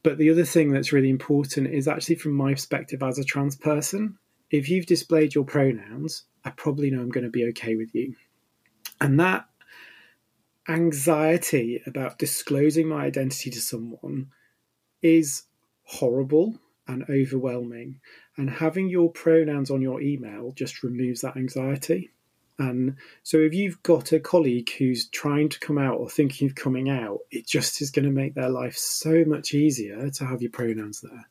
But 0.04 0.18
the 0.18 0.32
other 0.32 0.44
thing 0.44 0.72
that's 0.74 0.92
really 0.92 1.10
important 1.10 1.68
is 1.68 1.88
actually 1.88 2.16
from 2.16 2.34
my 2.34 2.56
perspective 2.56 3.02
as 3.02 3.20
a 3.20 3.24
trans 3.24 3.56
person, 3.56 4.18
if 4.52 4.70
you've 4.70 4.86
displayed 4.86 5.34
your 5.34 5.46
pronouns, 5.46 6.26
I 6.44 6.50
probably 6.50 6.92
know 6.92 7.00
I'm 7.00 7.10
going 7.10 7.24
to 7.24 7.30
be 7.30 7.46
okay 7.46 7.78
with 7.78 7.96
you. 7.96 8.14
And 9.00 9.20
that 9.20 9.48
anxiety 10.68 11.82
about 11.86 12.20
disclosing 12.20 12.88
my 12.88 13.06
identity 13.06 13.50
to 13.52 13.62
someone 13.62 14.32
is 15.02 15.44
horrible 15.84 16.60
and 16.88 17.06
overwhelming. 17.10 18.00
And 18.38 18.50
having 18.50 18.90
your 18.90 19.12
pronouns 19.12 19.72
on 19.72 19.82
your 19.82 20.02
email 20.02 20.52
just 20.52 20.84
removes 20.84 21.22
that 21.22 21.38
anxiety. 21.38 22.12
And 22.60 22.96
so, 23.22 23.38
if 23.38 23.54
you've 23.54 23.84
got 23.84 24.12
a 24.12 24.20
colleague 24.20 24.72
who's 24.78 25.08
trying 25.10 25.50
to 25.50 25.60
come 25.60 25.78
out 25.78 26.00
or 26.00 26.10
thinking 26.10 26.48
of 26.48 26.56
coming 26.56 26.90
out, 26.90 27.20
it 27.30 27.46
just 27.46 27.82
is 27.82 27.92
going 27.92 28.06
to 28.06 28.12
make 28.12 28.34
their 28.34 28.50
life 28.50 28.76
so 28.76 29.24
much 29.26 29.54
easier 29.54 30.10
to 30.10 30.26
have 30.26 30.42
your 30.42 30.50
pronouns 30.50 31.02
there. 31.02 31.30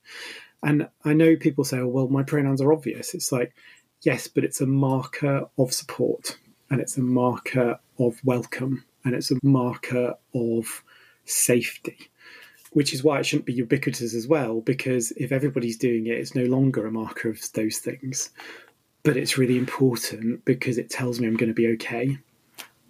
And 0.62 0.88
I 1.04 1.14
know 1.14 1.34
people 1.34 1.64
say, 1.64 1.78
oh, 1.78 1.88
well, 1.88 2.08
my 2.08 2.22
pronouns 2.22 2.60
are 2.60 2.72
obvious. 2.72 3.12
It's 3.12 3.32
like, 3.32 3.54
yes, 4.02 4.28
but 4.28 4.44
it's 4.44 4.60
a 4.60 4.66
marker 4.66 5.48
of 5.58 5.72
support 5.72 6.38
and 6.70 6.80
it's 6.80 6.96
a 6.96 7.02
marker 7.02 7.78
of 7.98 8.20
welcome 8.24 8.84
and 9.04 9.14
it's 9.14 9.30
a 9.30 9.38
marker 9.42 10.14
of 10.34 10.82
safety 11.24 12.10
which 12.72 12.92
is 12.92 13.02
why 13.02 13.18
it 13.18 13.24
shouldn't 13.24 13.46
be 13.46 13.54
ubiquitous 13.54 14.14
as 14.14 14.28
well 14.28 14.60
because 14.60 15.10
if 15.12 15.32
everybody's 15.32 15.78
doing 15.78 16.06
it 16.06 16.18
it's 16.18 16.34
no 16.34 16.44
longer 16.44 16.86
a 16.86 16.92
marker 16.92 17.28
of 17.28 17.40
those 17.54 17.78
things 17.78 18.30
but 19.06 19.16
it's 19.16 19.38
really 19.38 19.56
important 19.56 20.44
because 20.44 20.78
it 20.78 20.90
tells 20.90 21.20
me 21.20 21.28
I'm 21.28 21.36
going 21.36 21.48
to 21.48 21.54
be 21.54 21.68
okay. 21.74 22.18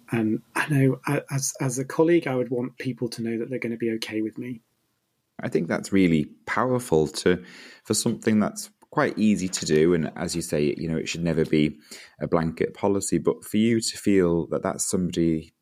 And 0.09 0.41
I 0.55 0.67
know 0.67 0.99
as 1.29 1.53
as 1.61 1.77
a 1.77 1.85
colleague, 1.85 2.25
I 2.25 2.33
would 2.33 2.49
want 2.49 2.75
people 2.79 3.07
to 3.09 3.21
know 3.21 3.37
that 3.37 3.51
they're 3.51 3.59
going 3.59 3.71
to 3.71 3.77
be 3.77 3.91
okay 3.91 4.23
with 4.23 4.35
me. 4.35 4.61
I 5.39 5.47
think 5.47 5.67
that's 5.67 5.93
really 5.93 6.25
powerful 6.47 7.07
to 7.07 7.43
for 7.83 7.93
something 7.93 8.39
that's 8.39 8.71
quite 8.97 9.19
easy 9.19 9.47
to 9.47 9.63
do, 9.63 9.93
and 9.93 10.11
as 10.15 10.35
you 10.35 10.41
say, 10.41 10.73
you 10.75 10.89
know, 10.89 10.97
it 10.97 11.07
should 11.07 11.23
never 11.23 11.45
be 11.45 11.77
a 12.19 12.25
blanket 12.25 12.73
policy. 12.73 13.19
But 13.19 13.45
for 13.45 13.57
you 13.57 13.79
to 13.79 13.95
feel 13.95 14.47
that 14.47 14.63
that's 14.63 14.89
somebody 14.89 15.53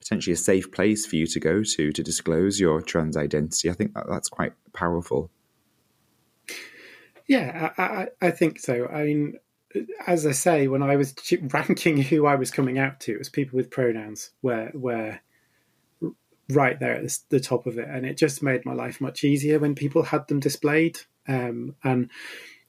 potentially 0.00 0.32
a 0.32 0.38
safe 0.38 0.72
place 0.72 1.04
for 1.04 1.16
you 1.16 1.26
to 1.26 1.38
go 1.38 1.62
to 1.62 1.92
to 1.92 2.02
disclose 2.02 2.58
your 2.58 2.80
trans 2.80 3.14
identity, 3.14 3.68
I 3.68 3.74
think 3.74 3.92
that 3.92 4.06
that's 4.08 4.30
quite 4.30 4.54
powerful. 4.72 5.30
Yeah, 7.26 7.72
I, 7.76 7.82
I, 7.82 8.08
I 8.22 8.30
think 8.30 8.58
so. 8.58 8.86
I 8.86 9.02
mean, 9.04 9.34
as 10.06 10.24
I 10.24 10.32
say, 10.32 10.66
when 10.66 10.82
I 10.82 10.96
was 10.96 11.14
ranking 11.52 12.00
who 12.00 12.24
I 12.24 12.36
was 12.36 12.50
coming 12.50 12.78
out 12.78 13.00
to, 13.00 13.12
it 13.12 13.18
was 13.18 13.28
people 13.28 13.58
with 13.58 13.70
pronouns 13.70 14.30
were 14.40 14.70
were 14.72 15.20
right 16.48 16.80
there 16.80 16.94
at 16.94 17.18
the 17.28 17.40
top 17.40 17.66
of 17.66 17.76
it, 17.76 17.86
and 17.86 18.06
it 18.06 18.16
just 18.16 18.42
made 18.42 18.64
my 18.64 18.72
life 18.72 18.98
much 18.98 19.24
easier 19.24 19.58
when 19.58 19.74
people 19.74 20.04
had 20.04 20.26
them 20.28 20.40
displayed. 20.40 21.00
Um, 21.30 21.74
and 21.84 22.08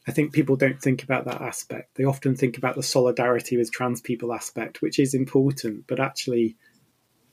I 0.07 0.11
think 0.11 0.33
people 0.33 0.55
don't 0.55 0.81
think 0.81 1.03
about 1.03 1.25
that 1.25 1.41
aspect. 1.41 1.95
They 1.95 2.03
often 2.03 2.35
think 2.35 2.57
about 2.57 2.75
the 2.75 2.83
solidarity 2.83 3.57
with 3.57 3.71
trans 3.71 4.01
people 4.01 4.33
aspect, 4.33 4.81
which 4.81 4.99
is 4.99 5.13
important, 5.13 5.85
but 5.87 5.99
actually, 5.99 6.55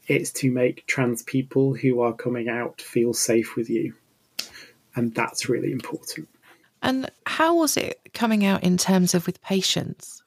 it's 0.09 0.31
to 0.33 0.51
make 0.51 0.87
trans 0.87 1.23
people 1.23 1.75
who 1.75 2.01
are 2.01 2.13
coming 2.13 2.49
out 2.49 2.81
feel 2.81 3.15
safe 3.15 3.57
with 3.57 3.71
you, 3.71 3.95
and 4.95 5.15
that's 5.15 5.49
really 5.49 5.73
important. 5.73 6.29
And 6.83 7.11
how 7.25 7.57
was 7.57 7.77
it 7.77 8.01
coming 8.13 8.45
out 8.45 8.63
in 8.63 8.77
terms 8.77 9.15
of 9.15 9.27
with 9.27 9.41
patients? 9.43 10.23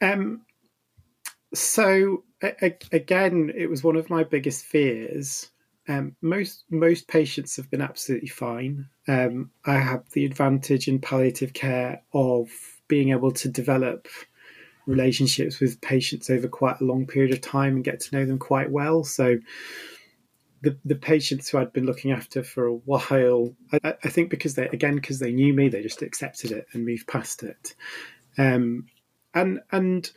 Um, 0.00 0.42
so 1.54 2.24
a- 2.42 2.76
again, 2.92 3.52
it 3.54 3.68
was 3.70 3.82
one 3.82 3.96
of 3.96 4.10
my 4.10 4.24
biggest 4.24 4.64
fears. 4.64 5.50
Um, 5.88 6.16
most 6.20 6.64
most 6.70 7.08
patients 7.08 7.56
have 7.56 7.70
been 7.70 7.80
absolutely 7.80 8.28
fine. 8.28 8.88
Um, 9.08 9.50
I 9.64 9.78
have 9.78 10.04
the 10.12 10.26
advantage 10.26 10.86
in 10.86 11.00
palliative 11.00 11.54
care 11.54 12.02
of 12.12 12.50
being 12.88 13.10
able 13.10 13.32
to 13.32 13.48
develop 13.48 14.06
relationships 14.86 15.60
with 15.60 15.80
patients 15.80 16.30
over 16.30 16.48
quite 16.48 16.80
a 16.80 16.84
long 16.84 17.06
period 17.06 17.32
of 17.32 17.40
time 17.40 17.76
and 17.76 17.84
get 17.84 18.00
to 18.00 18.16
know 18.16 18.24
them 18.24 18.38
quite 18.38 18.70
well. 18.70 19.02
So 19.04 19.38
the 20.62 20.76
the 20.84 20.96
patients 20.96 21.48
who 21.48 21.58
I'd 21.58 21.72
been 21.72 21.86
looking 21.86 22.12
after 22.12 22.42
for 22.42 22.66
a 22.66 22.74
while, 22.74 23.54
I, 23.72 23.94
I 24.04 24.08
think 24.08 24.30
because 24.30 24.54
they 24.54 24.68
again 24.68 24.96
because 24.96 25.18
they 25.18 25.32
knew 25.32 25.54
me, 25.54 25.68
they 25.68 25.82
just 25.82 26.02
accepted 26.02 26.52
it 26.52 26.66
and 26.72 26.84
moved 26.84 27.06
past 27.06 27.42
it. 27.42 27.74
Um, 28.36 28.86
and 29.34 29.60
and 29.70 30.10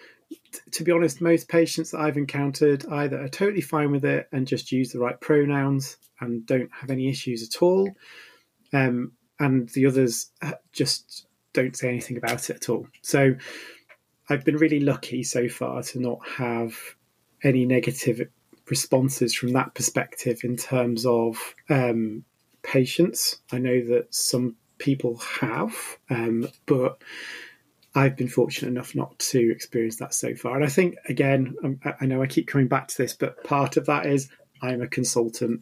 to 0.71 0.83
be 0.83 0.91
honest, 0.91 1.21
most 1.21 1.47
patients 1.47 1.91
that 1.91 2.01
I've 2.01 2.17
encountered 2.17 2.85
either 2.87 3.21
are 3.21 3.29
totally 3.29 3.61
fine 3.61 3.91
with 3.91 4.05
it 4.05 4.27
and 4.31 4.47
just 4.47 4.71
use 4.71 4.91
the 4.91 4.99
right 4.99 5.19
pronouns 5.19 5.97
and 6.19 6.45
don't 6.45 6.69
have 6.71 6.89
any 6.89 7.09
issues 7.09 7.43
at 7.43 7.61
all, 7.61 7.89
um, 8.73 9.11
and 9.39 9.69
the 9.69 9.85
others 9.85 10.31
uh, 10.41 10.53
just 10.71 11.25
don't 11.53 11.75
say 11.75 11.89
anything 11.89 12.17
about 12.17 12.49
it 12.49 12.57
at 12.57 12.69
all. 12.69 12.87
So 13.01 13.35
I've 14.29 14.45
been 14.45 14.57
really 14.57 14.79
lucky 14.79 15.23
so 15.23 15.49
far 15.49 15.83
to 15.83 15.99
not 15.99 16.19
have 16.27 16.75
any 17.43 17.65
negative 17.65 18.21
responses 18.69 19.33
from 19.33 19.53
that 19.53 19.73
perspective 19.73 20.41
in 20.43 20.55
terms 20.55 21.05
of 21.05 21.55
um, 21.69 22.23
patients. 22.63 23.41
I 23.51 23.57
know 23.57 23.83
that 23.87 24.13
some 24.13 24.55
people 24.77 25.17
have, 25.17 25.75
um, 26.09 26.47
but 26.65 27.01
I've 27.93 28.15
been 28.15 28.29
fortunate 28.29 28.69
enough 28.69 28.95
not 28.95 29.19
to 29.19 29.51
experience 29.51 29.97
that 29.97 30.13
so 30.13 30.33
far. 30.33 30.55
And 30.55 30.63
I 30.63 30.69
think, 30.69 30.95
again, 31.09 31.55
um, 31.63 31.79
I 31.99 32.05
know 32.05 32.21
I 32.21 32.27
keep 32.27 32.47
coming 32.47 32.67
back 32.67 32.87
to 32.87 32.97
this, 32.97 33.13
but 33.13 33.43
part 33.43 33.75
of 33.75 33.85
that 33.87 34.05
is 34.05 34.29
I'm 34.61 34.81
a 34.81 34.87
consultant. 34.87 35.61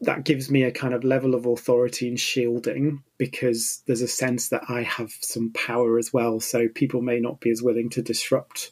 That 0.00 0.24
gives 0.24 0.50
me 0.50 0.62
a 0.62 0.72
kind 0.72 0.94
of 0.94 1.04
level 1.04 1.34
of 1.34 1.46
authority 1.46 2.08
and 2.08 2.18
shielding 2.18 3.02
because 3.18 3.82
there's 3.86 4.02
a 4.02 4.08
sense 4.08 4.48
that 4.48 4.64
I 4.68 4.82
have 4.82 5.12
some 5.20 5.52
power 5.52 5.98
as 5.98 6.12
well. 6.12 6.40
So 6.40 6.68
people 6.68 7.02
may 7.02 7.20
not 7.20 7.40
be 7.40 7.50
as 7.50 7.62
willing 7.62 7.90
to 7.90 8.02
disrupt 8.02 8.70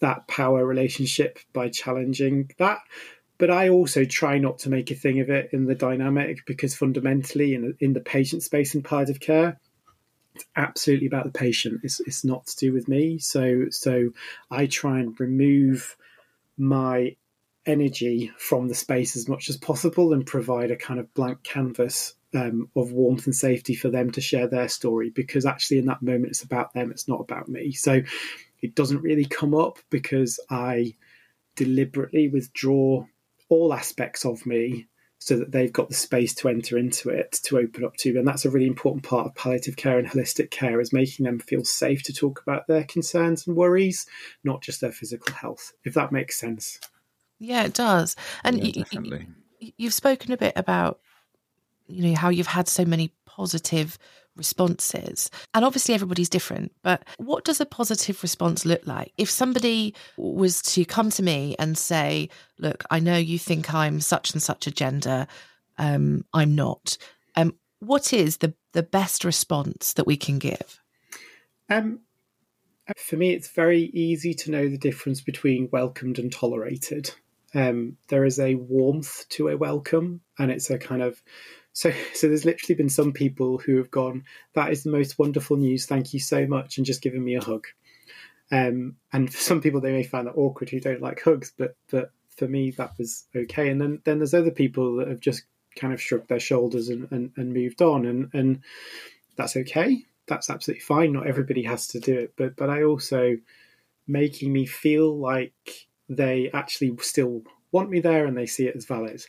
that 0.00 0.26
power 0.28 0.64
relationship 0.64 1.38
by 1.52 1.68
challenging 1.68 2.50
that. 2.58 2.78
But 3.38 3.50
I 3.50 3.70
also 3.70 4.04
try 4.04 4.38
not 4.38 4.58
to 4.60 4.70
make 4.70 4.90
a 4.90 4.94
thing 4.94 5.20
of 5.20 5.28
it 5.28 5.50
in 5.52 5.66
the 5.66 5.74
dynamic 5.74 6.46
because 6.46 6.74
fundamentally, 6.74 7.54
in, 7.54 7.74
in 7.80 7.92
the 7.92 8.00
patient 8.00 8.42
space 8.42 8.74
in 8.74 8.82
palliative 8.82 9.20
care, 9.20 9.58
it's 10.34 10.44
absolutely 10.56 11.06
about 11.06 11.24
the 11.24 11.30
patient. 11.38 11.80
It's, 11.82 12.00
it's 12.00 12.24
not 12.24 12.46
to 12.46 12.56
do 12.56 12.72
with 12.72 12.88
me. 12.88 13.18
So 13.18 13.66
so 13.70 14.10
I 14.50 14.66
try 14.66 15.00
and 15.00 15.18
remove 15.18 15.96
my 16.56 17.16
energy 17.66 18.32
from 18.38 18.68
the 18.68 18.74
space 18.74 19.16
as 19.16 19.28
much 19.28 19.48
as 19.48 19.56
possible 19.56 20.12
and 20.12 20.26
provide 20.26 20.70
a 20.70 20.76
kind 20.76 20.98
of 20.98 21.12
blank 21.14 21.42
canvas 21.42 22.14
um, 22.34 22.68
of 22.74 22.92
warmth 22.92 23.26
and 23.26 23.34
safety 23.34 23.74
for 23.74 23.88
them 23.88 24.10
to 24.10 24.20
share 24.20 24.48
their 24.48 24.68
story 24.68 25.10
because 25.10 25.46
actually 25.46 25.78
in 25.78 25.86
that 25.86 26.02
moment 26.02 26.30
it's 26.30 26.42
about 26.42 26.72
them 26.72 26.90
it's 26.90 27.06
not 27.06 27.20
about 27.20 27.48
me 27.48 27.72
so 27.72 28.00
it 28.62 28.74
doesn't 28.74 29.02
really 29.02 29.26
come 29.26 29.54
up 29.54 29.78
because 29.90 30.40
I 30.48 30.94
deliberately 31.56 32.28
withdraw 32.28 33.04
all 33.48 33.74
aspects 33.74 34.24
of 34.24 34.46
me 34.46 34.86
so 35.24 35.38
that 35.38 35.52
they've 35.52 35.72
got 35.72 35.88
the 35.88 35.94
space 35.94 36.34
to 36.34 36.48
enter 36.48 36.76
into 36.76 37.08
it 37.08 37.32
to 37.44 37.58
open 37.58 37.84
up 37.84 37.96
to 37.96 38.16
and 38.18 38.26
that's 38.26 38.44
a 38.44 38.50
really 38.50 38.66
important 38.66 39.04
part 39.04 39.26
of 39.26 39.34
palliative 39.34 39.76
care 39.76 39.98
and 39.98 40.08
holistic 40.08 40.50
care 40.50 40.80
is 40.80 40.92
making 40.92 41.24
them 41.24 41.38
feel 41.38 41.64
safe 41.64 42.02
to 42.02 42.12
talk 42.12 42.42
about 42.42 42.66
their 42.66 42.84
concerns 42.84 43.46
and 43.46 43.56
worries 43.56 44.06
not 44.44 44.60
just 44.62 44.80
their 44.80 44.92
physical 44.92 45.34
health 45.34 45.72
if 45.84 45.94
that 45.94 46.12
makes 46.12 46.38
sense 46.38 46.80
yeah 47.38 47.64
it 47.64 47.74
does 47.74 48.16
and 48.44 48.58
Yeah, 48.58 48.64
you, 48.64 48.72
definitely. 48.72 49.28
you've 49.76 49.94
spoken 49.94 50.32
a 50.32 50.36
bit 50.36 50.52
about 50.56 51.00
you 51.86 52.08
know 52.10 52.16
how 52.16 52.28
you've 52.28 52.46
had 52.46 52.68
so 52.68 52.84
many 52.84 53.12
positive 53.26 53.98
responses. 54.36 55.30
And 55.54 55.64
obviously 55.64 55.94
everybody's 55.94 56.28
different 56.28 56.72
but 56.82 57.04
what 57.18 57.44
does 57.44 57.60
a 57.60 57.66
positive 57.66 58.22
response 58.22 58.64
look 58.64 58.86
like? 58.86 59.12
If 59.18 59.30
somebody 59.30 59.94
was 60.16 60.62
to 60.62 60.84
come 60.84 61.10
to 61.10 61.22
me 61.22 61.54
and 61.58 61.76
say 61.76 62.28
look 62.58 62.84
i 62.90 62.98
know 62.98 63.16
you 63.16 63.38
think 63.38 63.72
i'm 63.74 64.00
such 64.00 64.32
and 64.32 64.42
such 64.42 64.66
a 64.66 64.70
gender 64.70 65.26
um, 65.78 66.24
i'm 66.32 66.54
not 66.54 66.96
um, 67.36 67.54
what 67.80 68.12
is 68.12 68.38
the 68.38 68.54
the 68.72 68.82
best 68.82 69.24
response 69.24 69.92
that 69.94 70.06
we 70.06 70.16
can 70.16 70.38
give? 70.38 70.80
Um, 71.68 72.00
for 72.96 73.16
me, 73.16 73.32
it's 73.32 73.48
very 73.48 73.82
easy 73.82 74.34
to 74.34 74.50
know 74.50 74.68
the 74.68 74.78
difference 74.78 75.20
between 75.20 75.68
welcomed 75.72 76.18
and 76.18 76.32
tolerated. 76.32 77.12
Um, 77.54 77.96
there 78.08 78.24
is 78.24 78.38
a 78.38 78.54
warmth 78.54 79.28
to 79.30 79.48
a 79.48 79.56
welcome, 79.56 80.20
and 80.38 80.50
it's 80.50 80.70
a 80.70 80.78
kind 80.78 81.02
of 81.02 81.22
so. 81.72 81.92
So 82.14 82.28
there's 82.28 82.44
literally 82.44 82.74
been 82.74 82.88
some 82.88 83.12
people 83.12 83.58
who 83.58 83.76
have 83.76 83.90
gone, 83.90 84.24
"That 84.54 84.72
is 84.72 84.82
the 84.82 84.90
most 84.90 85.18
wonderful 85.18 85.56
news. 85.56 85.86
Thank 85.86 86.14
you 86.14 86.20
so 86.20 86.46
much," 86.46 86.76
and 86.76 86.86
just 86.86 87.02
given 87.02 87.24
me 87.24 87.34
a 87.34 87.44
hug. 87.44 87.66
Um, 88.50 88.96
and 89.12 89.32
for 89.32 89.40
some 89.40 89.60
people, 89.60 89.80
they 89.80 89.92
may 89.92 90.02
find 90.02 90.26
that 90.26 90.36
awkward 90.36 90.70
who 90.70 90.80
don't 90.80 91.00
like 91.02 91.22
hugs, 91.22 91.52
but 91.56 91.76
but 91.90 92.12
for 92.36 92.48
me, 92.48 92.70
that 92.72 92.92
was 92.98 93.26
okay. 93.34 93.68
And 93.70 93.80
then 93.80 94.00
then 94.04 94.18
there's 94.18 94.34
other 94.34 94.50
people 94.50 94.96
that 94.96 95.08
have 95.08 95.20
just 95.20 95.44
kind 95.76 95.92
of 95.92 96.02
shrugged 96.02 96.28
their 96.28 96.40
shoulders 96.40 96.88
and, 96.90 97.10
and, 97.10 97.32
and 97.36 97.52
moved 97.52 97.82
on, 97.82 98.06
and 98.06 98.30
and 98.34 98.60
that's 99.36 99.56
okay 99.56 100.04
that's 100.26 100.50
absolutely 100.50 100.82
fine. 100.82 101.12
Not 101.12 101.26
everybody 101.26 101.62
has 101.64 101.86
to 101.88 102.00
do 102.00 102.18
it, 102.18 102.34
but 102.36 102.56
but 102.56 102.70
I 102.70 102.84
also 102.84 103.36
making 104.06 104.52
me 104.52 104.66
feel 104.66 105.16
like 105.16 105.88
they 106.08 106.50
actually 106.52 106.96
still 107.00 107.42
want 107.70 107.90
me 107.90 108.00
there 108.00 108.26
and 108.26 108.36
they 108.36 108.46
see 108.46 108.66
it 108.66 108.76
as 108.76 108.84
valid. 108.84 109.24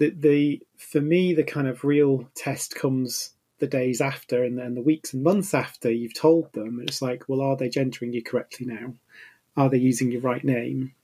The 0.00 0.10
the 0.10 0.62
for 0.78 1.00
me 1.00 1.34
the 1.34 1.44
kind 1.44 1.68
of 1.68 1.84
real 1.84 2.28
test 2.34 2.74
comes 2.74 3.34
the 3.58 3.66
days 3.66 4.00
after 4.00 4.42
and 4.42 4.58
then 4.58 4.74
the 4.74 4.82
weeks 4.82 5.12
and 5.12 5.22
months 5.22 5.52
after 5.52 5.90
you've 5.90 6.14
told 6.14 6.50
them. 6.54 6.80
It's 6.82 7.02
like, 7.02 7.24
well, 7.28 7.42
are 7.42 7.56
they 7.56 7.68
gendering 7.68 8.14
you 8.14 8.22
correctly 8.22 8.66
now? 8.66 8.94
Are 9.56 9.68
they 9.68 9.76
using 9.76 10.10
your 10.10 10.22
right 10.22 10.42
name? 10.42 10.94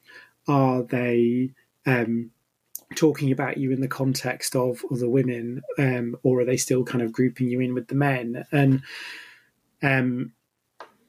Are 0.49 0.83
they 0.83 1.51
um, 1.85 2.31
talking 2.95 3.33
about 3.33 3.59
you 3.59 3.71
in 3.71 3.83
the 3.83 3.89
context 3.89 4.57
of 4.57 4.83
other 4.91 5.11
women, 5.11 5.63
um, 5.79 6.17
or 6.23 6.41
are 6.41 6.45
they 6.47 6.57
still 6.57 6.83
kind 6.83 7.03
of 7.03 7.13
grouping 7.13 7.51
you 7.51 7.61
in 7.61 7.75
with 7.75 7.89
the 7.89 7.95
men? 7.95 8.47
And 8.51 8.83
um, 9.83 10.33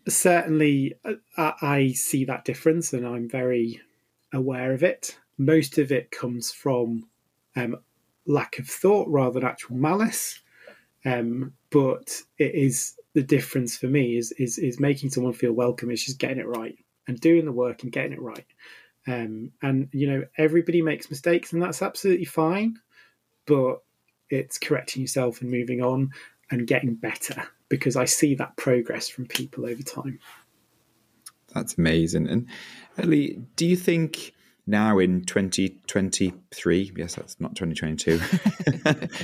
certainly, 0.10 0.96
I, 1.38 1.54
I 1.62 1.92
see 1.94 2.26
that 2.26 2.44
difference, 2.44 2.92
and 2.92 3.08
I'm 3.08 3.30
very 3.30 3.80
aware 4.34 4.74
of 4.74 4.84
it. 4.84 5.18
Most 5.38 5.78
of 5.78 5.92
it 5.92 6.12
comes 6.12 6.52
from 6.52 7.08
um, 7.58 7.76
lack 8.26 8.60
of 8.60 8.68
thought 8.68 9.08
rather 9.10 9.40
than 9.40 9.50
actual 9.50 9.76
malice. 9.76 10.42
Um, 11.06 11.54
but 11.70 12.22
it 12.38 12.54
is 12.54 12.96
the 13.14 13.24
difference 13.24 13.78
for 13.78 13.88
me 13.88 14.18
is 14.18 14.32
is 14.34 14.58
is 14.58 14.80
making 14.80 15.10
someone 15.10 15.34
feel 15.34 15.54
welcome. 15.54 15.90
Is 15.90 16.06
just 16.06 16.20
getting 16.20 16.40
it 16.40 16.48
right 16.48 16.78
and 17.08 17.20
doing 17.20 17.46
the 17.46 17.52
work 17.52 17.84
and 17.84 17.92
getting 17.92 18.14
it 18.14 18.22
right. 18.22 18.46
Um, 19.08 19.52
and 19.62 19.90
you 19.92 20.08
know, 20.08 20.26
everybody 20.38 20.82
makes 20.82 21.10
mistakes, 21.10 21.54
and 21.54 21.62
that's 21.62 21.82
absolutely 21.82 22.26
fine. 22.26 22.80
But 23.46 23.82
it's 24.30 24.58
correcting 24.58 25.02
yourself 25.02 25.42
and 25.42 25.50
moving 25.50 25.82
on 25.82 26.12
and 26.52 26.68
getting 26.68 26.96
better 26.96 27.44
because 27.70 27.96
I 27.96 28.06
see 28.06 28.36
that 28.36 28.56
progress 28.58 29.08
from 29.08 29.26
people 29.26 29.66
over 29.66 29.84
time. 29.84 30.20
That's 31.54 31.78
amazing. 31.78 32.28
And 32.28 32.48
Ellie, 32.98 33.42
do 33.56 33.66
you 33.66 33.78
think 33.78 34.34
now 34.68 35.00
in 35.00 35.24
2023, 35.24 36.92
yes, 36.96 37.16
that's 37.16 37.40
not 37.40 37.56
2022, 37.56 38.20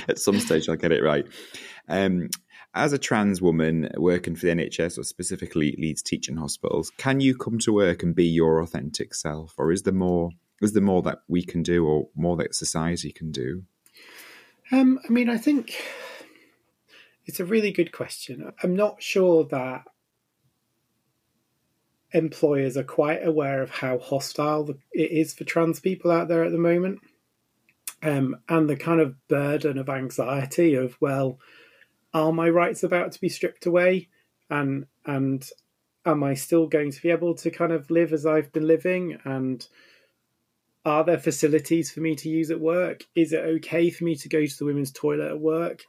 at 0.08 0.18
some 0.18 0.40
stage 0.40 0.68
I'll 0.68 0.76
get 0.76 0.92
it 0.92 1.02
right. 1.02 1.26
Um, 1.88 2.30
as 2.74 2.92
a 2.92 2.98
trans 2.98 3.40
woman 3.40 3.88
working 3.96 4.34
for 4.34 4.46
the 4.46 4.52
NHS 4.52 4.98
or 4.98 5.04
specifically 5.04 5.76
Leeds 5.78 6.02
Teaching 6.02 6.36
Hospitals, 6.36 6.90
can 6.96 7.20
you 7.20 7.36
come 7.36 7.58
to 7.60 7.72
work 7.72 8.02
and 8.02 8.14
be 8.14 8.26
your 8.26 8.60
authentic 8.60 9.14
self, 9.14 9.54
or 9.58 9.70
is 9.70 9.82
there 9.82 9.94
more? 9.94 10.30
Is 10.60 10.72
there 10.72 10.82
more 10.82 11.02
that 11.02 11.18
we 11.28 11.44
can 11.44 11.62
do, 11.62 11.86
or 11.86 12.08
more 12.16 12.36
that 12.38 12.54
society 12.54 13.12
can 13.12 13.30
do? 13.30 13.64
Um, 14.72 14.98
I 15.08 15.12
mean, 15.12 15.28
I 15.28 15.36
think 15.36 15.76
it's 17.26 17.38
a 17.38 17.44
really 17.44 17.70
good 17.70 17.92
question. 17.92 18.52
I'm 18.62 18.74
not 18.74 19.02
sure 19.02 19.44
that 19.44 19.84
employers 22.14 22.76
are 22.76 22.84
quite 22.84 23.26
aware 23.26 23.60
of 23.60 23.70
how 23.70 23.98
hostile 23.98 24.70
it 24.92 25.10
is 25.10 25.34
for 25.34 25.44
trans 25.44 25.80
people 25.80 26.10
out 26.10 26.28
there 26.28 26.44
at 26.44 26.52
the 26.52 26.58
moment. 26.58 27.00
Um, 28.02 28.36
and 28.48 28.70
the 28.70 28.76
kind 28.76 29.00
of 29.00 29.16
burden 29.28 29.78
of 29.78 29.88
anxiety 29.88 30.74
of, 30.74 30.96
well, 31.00 31.38
are 32.12 32.32
my 32.32 32.48
rights 32.48 32.84
about 32.84 33.12
to 33.12 33.20
be 33.20 33.28
stripped 33.28 33.66
away? 33.66 34.08
And 34.48 34.86
and 35.04 35.46
am 36.06 36.22
I 36.22 36.34
still 36.34 36.66
going 36.66 36.92
to 36.92 37.02
be 37.02 37.10
able 37.10 37.34
to 37.34 37.50
kind 37.50 37.72
of 37.72 37.90
live 37.90 38.12
as 38.12 38.24
I've 38.24 38.52
been 38.52 38.66
living? 38.66 39.18
And 39.24 39.66
are 40.84 41.02
there 41.02 41.18
facilities 41.18 41.90
for 41.90 42.00
me 42.00 42.14
to 42.16 42.28
use 42.28 42.50
at 42.50 42.60
work? 42.60 43.04
Is 43.14 43.32
it 43.32 43.44
okay 43.44 43.90
for 43.90 44.04
me 44.04 44.14
to 44.16 44.28
go 44.28 44.44
to 44.44 44.58
the 44.58 44.66
women's 44.66 44.92
toilet 44.92 45.30
at 45.30 45.40
work? 45.40 45.82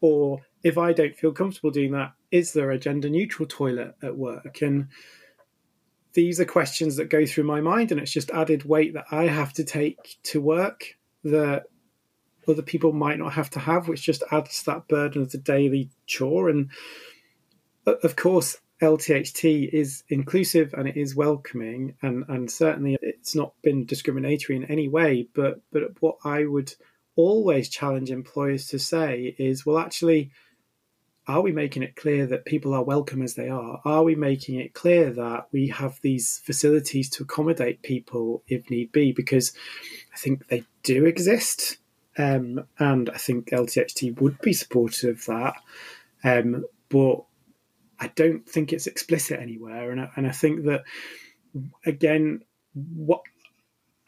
Or 0.00 0.42
if 0.62 0.78
I 0.78 0.92
don't 0.92 1.16
feel 1.16 1.32
comfortable 1.32 1.72
doing 1.72 1.92
that, 1.92 2.12
is 2.30 2.52
there 2.52 2.70
a 2.70 2.78
gender 2.78 3.08
neutral 3.08 3.48
toilet 3.48 3.96
at 4.00 4.16
work? 4.16 4.62
And 4.62 4.88
these 6.18 6.40
are 6.40 6.44
questions 6.44 6.96
that 6.96 7.08
go 7.10 7.24
through 7.24 7.44
my 7.44 7.60
mind, 7.60 7.92
and 7.92 8.00
it's 8.00 8.10
just 8.10 8.32
added 8.32 8.64
weight 8.64 8.94
that 8.94 9.06
I 9.12 9.28
have 9.28 9.52
to 9.52 9.62
take 9.62 10.18
to 10.24 10.40
work 10.40 10.96
that 11.22 11.66
other 12.48 12.62
people 12.62 12.92
might 12.92 13.20
not 13.20 13.34
have 13.34 13.50
to 13.50 13.60
have, 13.60 13.86
which 13.86 14.02
just 14.02 14.24
adds 14.32 14.64
that 14.64 14.88
burden 14.88 15.22
of 15.22 15.30
the 15.30 15.38
daily 15.38 15.90
chore. 16.06 16.48
And 16.48 16.70
of 17.86 18.16
course, 18.16 18.56
LTHT 18.82 19.72
is 19.72 20.02
inclusive 20.08 20.74
and 20.76 20.88
it 20.88 20.96
is 20.96 21.14
welcoming, 21.14 21.94
and, 22.02 22.24
and 22.26 22.50
certainly 22.50 22.98
it's 23.00 23.36
not 23.36 23.52
been 23.62 23.86
discriminatory 23.86 24.56
in 24.56 24.64
any 24.64 24.88
way. 24.88 25.28
But 25.32 25.60
but 25.70 25.82
what 26.00 26.16
I 26.24 26.46
would 26.46 26.74
always 27.14 27.68
challenge 27.68 28.10
employers 28.10 28.66
to 28.70 28.80
say 28.80 29.36
is, 29.38 29.64
well, 29.64 29.78
actually, 29.78 30.32
are 31.28 31.42
we 31.42 31.52
making 31.52 31.82
it 31.82 31.94
clear 31.94 32.26
that 32.26 32.46
people 32.46 32.72
are 32.72 32.82
welcome 32.82 33.20
as 33.20 33.34
they 33.34 33.50
are? 33.50 33.82
Are 33.84 34.02
we 34.02 34.14
making 34.14 34.58
it 34.58 34.72
clear 34.72 35.10
that 35.10 35.48
we 35.52 35.68
have 35.68 36.00
these 36.00 36.38
facilities 36.38 37.10
to 37.10 37.22
accommodate 37.22 37.82
people 37.82 38.42
if 38.48 38.70
need 38.70 38.90
be? 38.92 39.12
Because 39.12 39.52
I 40.14 40.16
think 40.16 40.48
they 40.48 40.64
do 40.82 41.04
exist. 41.04 41.76
Um, 42.16 42.64
and 42.78 43.10
I 43.10 43.18
think 43.18 43.50
LTHT 43.50 44.20
would 44.20 44.40
be 44.40 44.54
supportive 44.54 45.18
of 45.18 45.26
that. 45.26 45.54
Um, 46.24 46.64
but 46.88 47.24
I 48.00 48.08
don't 48.08 48.48
think 48.48 48.72
it's 48.72 48.86
explicit 48.86 49.38
anywhere. 49.38 49.90
And 49.90 50.00
I, 50.00 50.10
and 50.16 50.26
I 50.26 50.32
think 50.32 50.64
that, 50.64 50.84
again, 51.84 52.40
what 52.72 53.20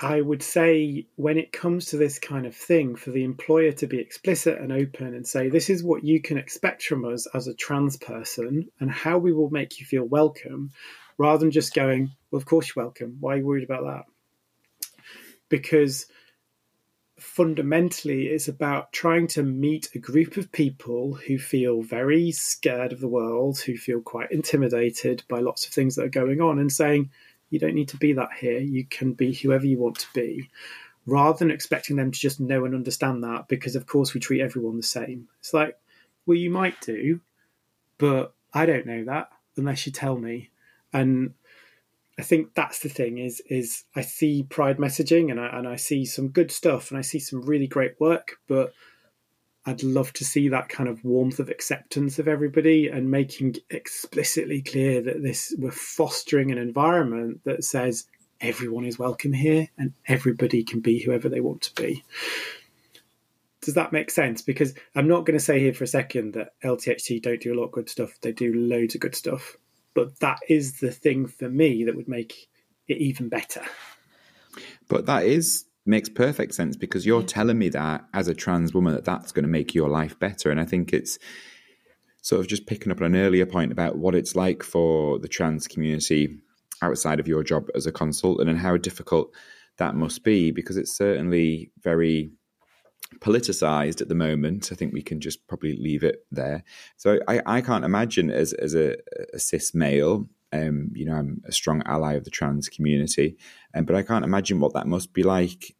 I 0.02 0.22
would 0.22 0.42
say 0.42 1.06
when 1.16 1.36
it 1.36 1.52
comes 1.52 1.86
to 1.86 1.98
this 1.98 2.18
kind 2.18 2.46
of 2.46 2.56
thing, 2.56 2.96
for 2.96 3.10
the 3.10 3.22
employer 3.22 3.72
to 3.72 3.86
be 3.86 3.98
explicit 3.98 4.58
and 4.58 4.72
open 4.72 5.14
and 5.14 5.26
say, 5.26 5.50
this 5.50 5.68
is 5.68 5.84
what 5.84 6.04
you 6.04 6.22
can 6.22 6.38
expect 6.38 6.82
from 6.84 7.04
us 7.04 7.26
as 7.34 7.46
a 7.46 7.54
trans 7.54 7.98
person 7.98 8.70
and 8.80 8.90
how 8.90 9.18
we 9.18 9.32
will 9.32 9.50
make 9.50 9.78
you 9.78 9.84
feel 9.84 10.04
welcome, 10.04 10.70
rather 11.18 11.40
than 11.40 11.50
just 11.50 11.74
going, 11.74 12.10
well, 12.30 12.38
of 12.38 12.46
course 12.46 12.72
you're 12.74 12.82
welcome. 12.82 13.18
Why 13.20 13.34
are 13.34 13.36
you 13.36 13.46
worried 13.46 13.64
about 13.64 13.84
that? 13.84 14.88
Because 15.50 16.06
fundamentally, 17.18 18.28
it's 18.28 18.48
about 18.48 18.94
trying 18.94 19.26
to 19.26 19.42
meet 19.42 19.90
a 19.94 19.98
group 19.98 20.38
of 20.38 20.50
people 20.50 21.12
who 21.12 21.38
feel 21.38 21.82
very 21.82 22.32
scared 22.32 22.94
of 22.94 23.00
the 23.00 23.08
world, 23.08 23.58
who 23.58 23.76
feel 23.76 24.00
quite 24.00 24.32
intimidated 24.32 25.22
by 25.28 25.40
lots 25.40 25.66
of 25.66 25.74
things 25.74 25.96
that 25.96 26.06
are 26.06 26.08
going 26.08 26.40
on, 26.40 26.58
and 26.58 26.72
saying, 26.72 27.10
you 27.50 27.58
don't 27.58 27.74
need 27.74 27.88
to 27.88 27.96
be 27.96 28.12
that 28.14 28.30
here. 28.38 28.58
You 28.58 28.84
can 28.84 29.12
be 29.12 29.34
whoever 29.34 29.66
you 29.66 29.78
want 29.78 29.98
to 29.98 30.06
be, 30.14 30.48
rather 31.06 31.38
than 31.38 31.50
expecting 31.50 31.96
them 31.96 32.10
to 32.10 32.18
just 32.18 32.40
know 32.40 32.64
and 32.64 32.74
understand 32.74 33.22
that, 33.24 33.48
because 33.48 33.76
of 33.76 33.86
course 33.86 34.14
we 34.14 34.20
treat 34.20 34.40
everyone 34.40 34.76
the 34.76 34.82
same. 34.82 35.28
It's 35.40 35.52
like, 35.52 35.76
well, 36.26 36.38
you 36.38 36.50
might 36.50 36.80
do, 36.80 37.20
but 37.98 38.34
I 38.54 38.66
don't 38.66 38.86
know 38.86 39.04
that 39.04 39.30
unless 39.56 39.86
you 39.86 39.92
tell 39.92 40.16
me. 40.16 40.50
And 40.92 41.34
I 42.18 42.22
think 42.22 42.54
that's 42.54 42.80
the 42.80 42.88
thing 42.88 43.18
is 43.18 43.40
is 43.48 43.84
I 43.96 44.02
see 44.02 44.42
pride 44.42 44.78
messaging 44.78 45.30
and 45.30 45.40
I 45.40 45.46
and 45.46 45.66
I 45.66 45.76
see 45.76 46.04
some 46.04 46.28
good 46.28 46.50
stuff 46.50 46.90
and 46.90 46.98
I 46.98 47.02
see 47.02 47.18
some 47.18 47.42
really 47.42 47.66
great 47.66 47.98
work, 48.00 48.38
but 48.46 48.72
I'd 49.66 49.82
love 49.82 50.12
to 50.14 50.24
see 50.24 50.48
that 50.48 50.70
kind 50.70 50.88
of 50.88 51.04
warmth 51.04 51.38
of 51.38 51.50
acceptance 51.50 52.18
of 52.18 52.28
everybody 52.28 52.88
and 52.88 53.10
making 53.10 53.56
explicitly 53.68 54.62
clear 54.62 55.02
that 55.02 55.22
this 55.22 55.54
we're 55.58 55.70
fostering 55.70 56.50
an 56.50 56.58
environment 56.58 57.42
that 57.44 57.62
says 57.62 58.06
everyone 58.40 58.86
is 58.86 58.98
welcome 58.98 59.34
here 59.34 59.68
and 59.76 59.92
everybody 60.06 60.64
can 60.64 60.80
be 60.80 60.98
whoever 60.98 61.28
they 61.28 61.40
want 61.40 61.60
to 61.62 61.74
be. 61.74 62.02
Does 63.60 63.74
that 63.74 63.92
make 63.92 64.10
sense? 64.10 64.40
Because 64.40 64.72
I'm 64.94 65.08
not 65.08 65.26
going 65.26 65.38
to 65.38 65.44
say 65.44 65.60
here 65.60 65.74
for 65.74 65.84
a 65.84 65.88
second 65.88 66.32
that 66.32 66.54
LTHT 66.64 67.20
don't 67.20 67.42
do 67.42 67.52
a 67.52 67.58
lot 67.58 67.66
of 67.66 67.72
good 67.72 67.90
stuff. 67.90 68.18
They 68.22 68.32
do 68.32 68.54
loads 68.54 68.94
of 68.94 69.02
good 69.02 69.14
stuff. 69.14 69.58
But 69.92 70.18
that 70.20 70.38
is 70.48 70.80
the 70.80 70.90
thing 70.90 71.26
for 71.26 71.50
me 71.50 71.84
that 71.84 71.96
would 71.96 72.08
make 72.08 72.48
it 72.88 72.96
even 72.96 73.28
better. 73.28 73.62
But 74.88 75.06
that 75.06 75.26
is 75.26 75.66
makes 75.86 76.08
perfect 76.08 76.54
sense 76.54 76.76
because 76.76 77.06
you're 77.06 77.22
telling 77.22 77.58
me 77.58 77.68
that 77.68 78.04
as 78.12 78.28
a 78.28 78.34
trans 78.34 78.74
woman 78.74 78.94
that 78.94 79.04
that's 79.04 79.32
going 79.32 79.44
to 79.44 79.48
make 79.48 79.74
your 79.74 79.88
life 79.88 80.18
better 80.18 80.50
and 80.50 80.60
i 80.60 80.64
think 80.64 80.92
it's 80.92 81.18
sort 82.22 82.40
of 82.40 82.46
just 82.46 82.66
picking 82.66 82.92
up 82.92 83.00
on 83.00 83.14
an 83.14 83.16
earlier 83.16 83.46
point 83.46 83.72
about 83.72 83.96
what 83.96 84.14
it's 84.14 84.36
like 84.36 84.62
for 84.62 85.18
the 85.18 85.28
trans 85.28 85.66
community 85.66 86.38
outside 86.82 87.20
of 87.20 87.28
your 87.28 87.42
job 87.42 87.68
as 87.74 87.86
a 87.86 87.92
consultant 87.92 88.48
and 88.48 88.58
how 88.58 88.76
difficult 88.76 89.32
that 89.78 89.94
must 89.94 90.22
be 90.22 90.50
because 90.50 90.76
it's 90.76 90.96
certainly 90.96 91.70
very 91.82 92.30
politicized 93.18 94.00
at 94.00 94.08
the 94.08 94.14
moment. 94.14 94.70
I 94.70 94.74
think 94.74 94.92
we 94.92 95.02
can 95.02 95.20
just 95.20 95.46
probably 95.48 95.76
leave 95.76 96.04
it 96.04 96.24
there. 96.30 96.62
So 96.96 97.18
I, 97.26 97.40
I 97.46 97.60
can't 97.60 97.84
imagine 97.84 98.30
as 98.30 98.52
as 98.52 98.74
a, 98.74 98.96
a 99.34 99.38
cis 99.38 99.74
male 99.74 100.28
um, 100.52 100.90
you 100.94 101.04
know, 101.04 101.14
I'm 101.14 101.42
a 101.46 101.52
strong 101.52 101.82
ally 101.86 102.14
of 102.14 102.24
the 102.24 102.30
trans 102.30 102.68
community, 102.68 103.36
um, 103.74 103.84
but 103.84 103.96
I 103.96 104.02
can't 104.02 104.24
imagine 104.24 104.60
what 104.60 104.74
that 104.74 104.86
must 104.86 105.12
be 105.12 105.22
like 105.22 105.76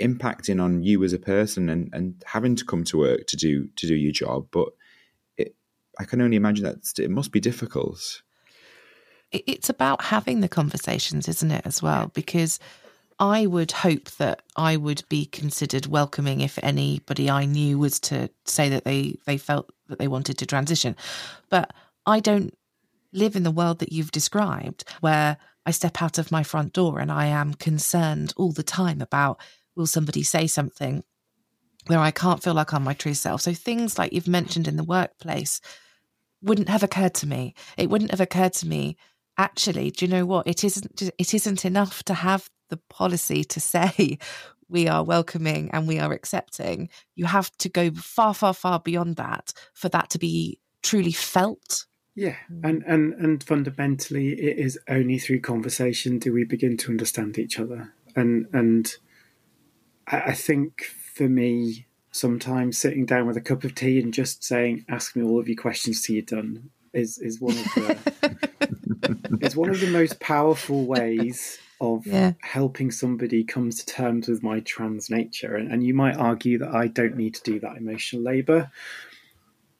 impacting 0.00 0.62
on 0.62 0.82
you 0.82 1.02
as 1.04 1.12
a 1.12 1.18
person 1.18 1.68
and, 1.68 1.90
and 1.92 2.22
having 2.26 2.56
to 2.56 2.64
come 2.64 2.84
to 2.84 2.98
work 2.98 3.26
to 3.26 3.36
do 3.36 3.68
to 3.76 3.86
do 3.86 3.94
your 3.94 4.12
job. 4.12 4.46
But 4.50 4.68
it, 5.36 5.54
I 5.98 6.04
can 6.04 6.20
only 6.20 6.36
imagine 6.36 6.64
that 6.64 6.98
it 6.98 7.10
must 7.10 7.32
be 7.32 7.40
difficult. 7.40 8.22
It's 9.32 9.70
about 9.70 10.04
having 10.04 10.40
the 10.40 10.48
conversations, 10.48 11.26
isn't 11.26 11.50
it, 11.50 11.62
as 11.64 11.82
well? 11.82 12.10
Because 12.12 12.60
I 13.18 13.46
would 13.46 13.72
hope 13.72 14.10
that 14.12 14.42
I 14.56 14.76
would 14.76 15.04
be 15.08 15.26
considered 15.26 15.86
welcoming 15.86 16.42
if 16.42 16.58
anybody 16.62 17.30
I 17.30 17.46
knew 17.46 17.78
was 17.78 17.98
to 18.00 18.28
say 18.44 18.68
that 18.68 18.84
they 18.84 19.16
they 19.26 19.38
felt 19.38 19.72
that 19.88 19.98
they 19.98 20.08
wanted 20.08 20.38
to 20.38 20.46
transition. 20.46 20.96
But 21.48 21.72
I 22.06 22.20
don't 22.20 22.54
live 23.12 23.36
in 23.36 23.42
the 23.42 23.50
world 23.50 23.78
that 23.80 23.92
you've 23.92 24.12
described, 24.12 24.84
where 25.00 25.36
I 25.64 25.70
step 25.70 26.02
out 26.02 26.18
of 26.18 26.32
my 26.32 26.42
front 26.42 26.72
door 26.72 26.98
and 26.98 27.10
I 27.12 27.26
am 27.26 27.54
concerned 27.54 28.32
all 28.36 28.52
the 28.52 28.62
time 28.62 29.00
about 29.00 29.40
will 29.76 29.86
somebody 29.86 30.22
say 30.22 30.46
something 30.46 31.04
where 31.86 31.98
I 31.98 32.10
can't 32.10 32.42
feel 32.42 32.54
like 32.54 32.72
I'm 32.72 32.84
my 32.84 32.94
true 32.94 33.14
self. 33.14 33.42
So 33.42 33.52
things 33.52 33.98
like 33.98 34.12
you've 34.12 34.28
mentioned 34.28 34.68
in 34.68 34.76
the 34.76 34.84
workplace 34.84 35.60
wouldn't 36.42 36.68
have 36.68 36.82
occurred 36.82 37.14
to 37.14 37.26
me. 37.26 37.54
It 37.76 37.90
wouldn't 37.90 38.10
have 38.10 38.20
occurred 38.20 38.52
to 38.54 38.68
me. 38.68 38.96
Actually, 39.38 39.90
do 39.90 40.04
you 40.04 40.10
know 40.10 40.26
what? 40.26 40.46
It 40.46 40.64
isn't. 40.64 41.02
It 41.18 41.34
isn't 41.34 41.64
enough 41.64 42.02
to 42.04 42.14
have 42.14 42.50
the 42.68 42.76
policy 42.88 43.44
to 43.44 43.60
say 43.72 44.18
we 44.68 44.88
are 44.88 45.04
welcoming 45.04 45.70
and 45.72 45.86
we 45.86 45.98
are 45.98 46.12
accepting. 46.12 46.88
You 47.14 47.26
have 47.26 47.50
to 47.58 47.68
go 47.68 47.90
far, 47.92 48.34
far, 48.34 48.54
far 48.54 48.80
beyond 48.80 49.16
that 49.16 49.52
for 49.74 49.88
that 49.90 50.10
to 50.10 50.18
be 50.18 50.58
truly 50.82 51.12
felt 51.12 51.86
yeah, 52.14 52.36
mm. 52.52 52.68
and, 52.68 52.82
and 52.84 53.14
and 53.14 53.42
fundamentally, 53.42 54.32
it 54.32 54.58
is 54.58 54.78
only 54.88 55.18
through 55.18 55.40
conversation 55.40 56.18
do 56.18 56.32
we 56.32 56.44
begin 56.44 56.76
to 56.78 56.90
understand 56.90 57.38
each 57.38 57.58
other. 57.58 57.94
And 58.14 58.46
and 58.52 58.94
I, 60.06 60.34
think 60.34 60.84
for 61.14 61.28
me, 61.28 61.86
sometimes 62.10 62.76
sitting 62.76 63.06
down 63.06 63.26
with 63.26 63.38
a 63.38 63.40
cup 63.40 63.64
of 63.64 63.74
tea 63.74 63.98
and 63.98 64.12
just 64.12 64.44
saying, 64.44 64.84
"Ask 64.90 65.16
me 65.16 65.22
all 65.22 65.40
of 65.40 65.48
your 65.48 65.56
questions 65.56 66.02
till 66.02 66.16
you're 66.16 66.24
done," 66.24 66.70
is 66.92 67.16
is 67.16 67.40
one 67.40 67.56
of 67.56 67.64
the 67.64 69.38
is 69.40 69.56
one 69.56 69.70
of 69.70 69.80
the 69.80 69.90
most 69.90 70.20
powerful 70.20 70.84
ways 70.84 71.58
of 71.80 72.06
yeah. 72.06 72.32
helping 72.42 72.90
somebody 72.90 73.42
come 73.42 73.70
to 73.70 73.86
terms 73.86 74.28
with 74.28 74.42
my 74.42 74.60
trans 74.60 75.10
nature. 75.10 75.56
And, 75.56 75.72
and 75.72 75.82
you 75.82 75.94
might 75.94 76.14
argue 76.14 76.58
that 76.58 76.72
I 76.72 76.86
don't 76.86 77.16
need 77.16 77.34
to 77.34 77.42
do 77.42 77.58
that 77.60 77.76
emotional 77.76 78.22
labour, 78.22 78.70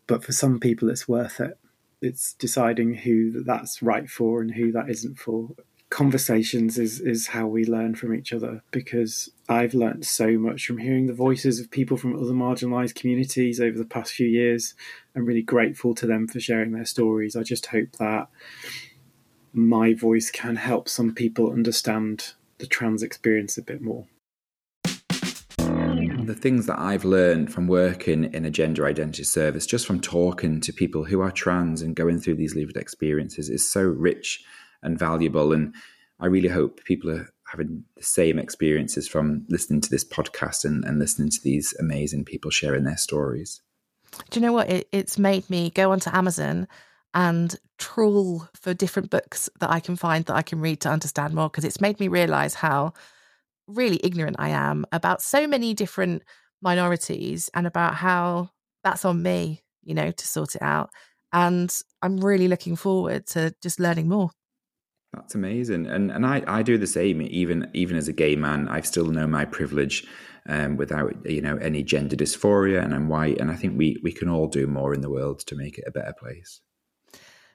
but 0.08 0.24
for 0.24 0.32
some 0.32 0.58
people, 0.58 0.90
it's 0.90 1.06
worth 1.06 1.38
it 1.38 1.58
it's 2.02 2.34
deciding 2.34 2.94
who 2.94 3.44
that's 3.44 3.80
right 3.80 4.10
for 4.10 4.42
and 4.42 4.50
who 4.50 4.72
that 4.72 4.90
isn't 4.90 5.18
for. 5.18 5.50
Conversations 5.88 6.78
is 6.78 7.00
is 7.00 7.28
how 7.28 7.46
we 7.46 7.64
learn 7.64 7.94
from 7.94 8.14
each 8.14 8.32
other 8.32 8.62
because 8.70 9.30
I've 9.48 9.74
learned 9.74 10.06
so 10.06 10.38
much 10.38 10.66
from 10.66 10.78
hearing 10.78 11.06
the 11.06 11.12
voices 11.12 11.60
of 11.60 11.70
people 11.70 11.96
from 11.96 12.16
other 12.16 12.32
marginalized 12.32 12.94
communities 12.94 13.60
over 13.60 13.78
the 13.78 13.84
past 13.84 14.12
few 14.12 14.26
years. 14.26 14.74
I'm 15.14 15.26
really 15.26 15.42
grateful 15.42 15.94
to 15.96 16.06
them 16.06 16.26
for 16.26 16.40
sharing 16.40 16.72
their 16.72 16.86
stories. 16.86 17.36
I 17.36 17.42
just 17.42 17.66
hope 17.66 17.92
that 17.98 18.28
my 19.52 19.92
voice 19.92 20.30
can 20.30 20.56
help 20.56 20.88
some 20.88 21.14
people 21.14 21.52
understand 21.52 22.32
the 22.56 22.66
trans 22.66 23.02
experience 23.02 23.58
a 23.58 23.62
bit 23.62 23.82
more 23.82 24.06
the 26.32 26.40
things 26.40 26.66
that 26.66 26.78
I've 26.78 27.04
learned 27.04 27.52
from 27.52 27.66
working 27.66 28.32
in 28.32 28.46
a 28.46 28.50
gender 28.50 28.86
identity 28.86 29.24
service, 29.24 29.66
just 29.66 29.86
from 29.86 30.00
talking 30.00 30.60
to 30.62 30.72
people 30.72 31.04
who 31.04 31.20
are 31.20 31.30
trans 31.30 31.82
and 31.82 31.94
going 31.94 32.20
through 32.20 32.36
these 32.36 32.54
lived 32.54 32.76
experiences, 32.76 33.50
is 33.50 33.70
so 33.70 33.82
rich 33.82 34.42
and 34.82 34.98
valuable. 34.98 35.52
And 35.52 35.74
I 36.20 36.26
really 36.26 36.48
hope 36.48 36.84
people 36.84 37.10
are 37.10 37.28
having 37.50 37.84
the 37.96 38.02
same 38.02 38.38
experiences 38.38 39.06
from 39.06 39.44
listening 39.50 39.82
to 39.82 39.90
this 39.90 40.04
podcast 40.04 40.64
and, 40.64 40.84
and 40.84 40.98
listening 40.98 41.28
to 41.28 41.40
these 41.42 41.74
amazing 41.78 42.24
people 42.24 42.50
sharing 42.50 42.84
their 42.84 42.96
stories. 42.96 43.60
Do 44.30 44.40
you 44.40 44.46
know 44.46 44.54
what? 44.54 44.70
It, 44.70 44.88
it's 44.90 45.18
made 45.18 45.48
me 45.50 45.68
go 45.68 45.92
onto 45.92 46.08
Amazon 46.14 46.66
and 47.12 47.54
trawl 47.76 48.48
for 48.54 48.72
different 48.72 49.10
books 49.10 49.50
that 49.60 49.68
I 49.68 49.80
can 49.80 49.96
find 49.96 50.24
that 50.24 50.36
I 50.36 50.42
can 50.42 50.60
read 50.60 50.80
to 50.80 50.88
understand 50.88 51.34
more 51.34 51.50
because 51.50 51.66
it's 51.66 51.80
made 51.80 52.00
me 52.00 52.08
realize 52.08 52.54
how 52.54 52.94
really 53.66 54.01
ignorant 54.03 54.37
I 54.38 54.51
am 54.51 54.85
about 54.92 55.22
so 55.22 55.46
many 55.46 55.75
different 55.75 56.22
minorities 56.61 57.51
and 57.55 57.66
about 57.66 57.94
how 57.94 58.51
that's 58.85 59.05
on 59.05 59.22
me, 59.22 59.62
you 59.83 59.94
know, 59.94 60.11
to 60.11 60.27
sort 60.27 60.55
it 60.55 60.62
out. 60.62 60.90
And 61.33 61.75
I'm 62.03 62.18
really 62.18 62.48
looking 62.48 62.77
forward 62.77 63.27
to 63.29 63.55
just 63.62 63.81
learning 63.81 64.09
more. 64.09 64.31
That's 65.14 65.35
amazing, 65.35 65.87
and 65.87 66.11
and 66.11 66.25
I, 66.25 66.42
I 66.46 66.62
do 66.62 66.79
the 66.79 66.87
same. 66.87 67.20
Even 67.20 67.70
even 67.75 67.98
as 67.98 68.09
a 68.09 68.14
gay 68.14 68.35
man, 68.35 68.66
I 68.68 68.81
still 68.81 69.07
know 69.07 69.27
my 69.27 69.44
privilege, 69.44 70.07
um, 70.48 70.79
without 70.79 71.14
you 71.27 71.42
know 71.42 71.59
any 71.59 71.83
gender 71.83 72.16
dysphoria, 72.16 72.83
and 72.83 72.94
I'm 72.94 73.09
white, 73.09 73.38
and 73.38 73.51
I 73.51 73.57
think 73.57 73.77
we 73.77 73.98
we 74.03 74.11
can 74.11 74.31
all 74.31 74.48
do 74.48 74.66
more 74.66 74.94
in 74.94 75.03
the 75.03 75.11
world 75.11 75.40
to 75.40 75.55
make 75.55 75.77
it 75.77 75.85
a 75.87 75.90
better 75.90 76.14
place. 76.18 76.62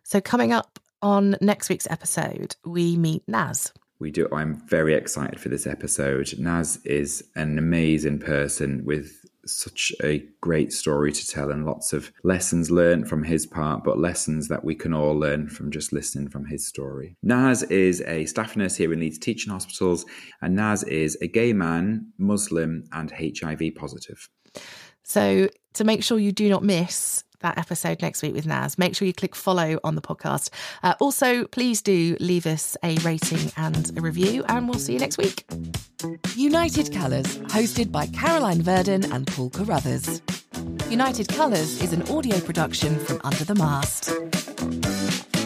So 0.03 0.21
coming 0.21 0.53
up 0.53 0.77
on 1.01 1.35
next 1.41 1.69
week's 1.69 1.87
episode, 1.89 2.55
we 2.63 2.95
meet 2.95 3.23
Naz 3.27 3.73
we 3.99 4.11
do. 4.11 4.27
I'm 4.31 4.61
very 4.67 4.93
excited 4.93 5.39
for 5.39 5.49
this 5.49 5.67
episode. 5.67 6.33
Naz 6.37 6.79
is 6.85 7.23
an 7.35 7.57
amazing 7.57 8.19
person 8.19 8.83
with 8.85 9.25
such 9.45 9.93
a 10.03 10.25
great 10.41 10.73
story 10.73 11.11
to 11.11 11.27
tell 11.27 11.51
and 11.51 11.65
lots 11.65 11.93
of 11.93 12.11
lessons 12.23 12.69
learned 12.69 13.07
from 13.07 13.23
his 13.23 13.45
part, 13.45 13.83
but 13.83 13.97
lessons 13.97 14.47
that 14.49 14.63
we 14.63 14.75
can 14.75 14.93
all 14.93 15.17
learn 15.17 15.47
from 15.47 15.71
just 15.71 15.93
listening 15.93 16.29
from 16.29 16.45
his 16.45 16.67
story. 16.67 17.15
Naz 17.23 17.63
is 17.63 18.01
a 18.01 18.25
staff 18.25 18.55
nurse 18.55 18.75
here 18.75 18.91
in 18.93 18.99
Leeds 18.99 19.17
Teaching 19.17 19.51
Hospitals, 19.51 20.05
and 20.41 20.55
Naz 20.55 20.83
is 20.83 21.17
a 21.21 21.27
gay 21.27 21.53
man, 21.53 22.11
Muslim, 22.17 22.83
and 22.91 23.11
HIV 23.11 23.75
positive. 23.75 24.29
So, 25.03 25.49
to 25.75 25.83
make 25.83 26.03
sure 26.03 26.19
you 26.19 26.31
do 26.31 26.49
not 26.49 26.63
miss 26.63 27.23
that 27.39 27.57
episode 27.57 28.01
next 28.01 28.21
week 28.21 28.33
with 28.33 28.45
Naz. 28.45 28.77
Make 28.77 28.95
sure 28.95 29.05
you 29.05 29.13
click 29.13 29.35
follow 29.35 29.79
on 29.83 29.95
the 29.95 30.01
podcast. 30.01 30.49
Uh, 30.83 30.95
also, 30.99 31.45
please 31.45 31.81
do 31.81 32.17
leave 32.19 32.45
us 32.45 32.77
a 32.83 32.95
rating 32.97 33.51
and 33.57 33.97
a 33.97 34.01
review, 34.01 34.43
and 34.47 34.67
we'll 34.67 34.79
see 34.79 34.93
you 34.93 34.99
next 34.99 35.17
week. 35.17 35.45
United 36.35 36.93
Colours, 36.93 37.37
hosted 37.49 37.91
by 37.91 38.07
Caroline 38.07 38.61
Verdon 38.61 39.11
and 39.11 39.27
Paul 39.27 39.49
Carruthers. 39.49 40.21
United 40.89 41.27
Colours 41.29 41.81
is 41.81 41.93
an 41.93 42.01
audio 42.09 42.39
production 42.39 42.97
from 42.99 43.19
Under 43.23 43.43
the 43.43 43.55
Mast. 43.55 45.36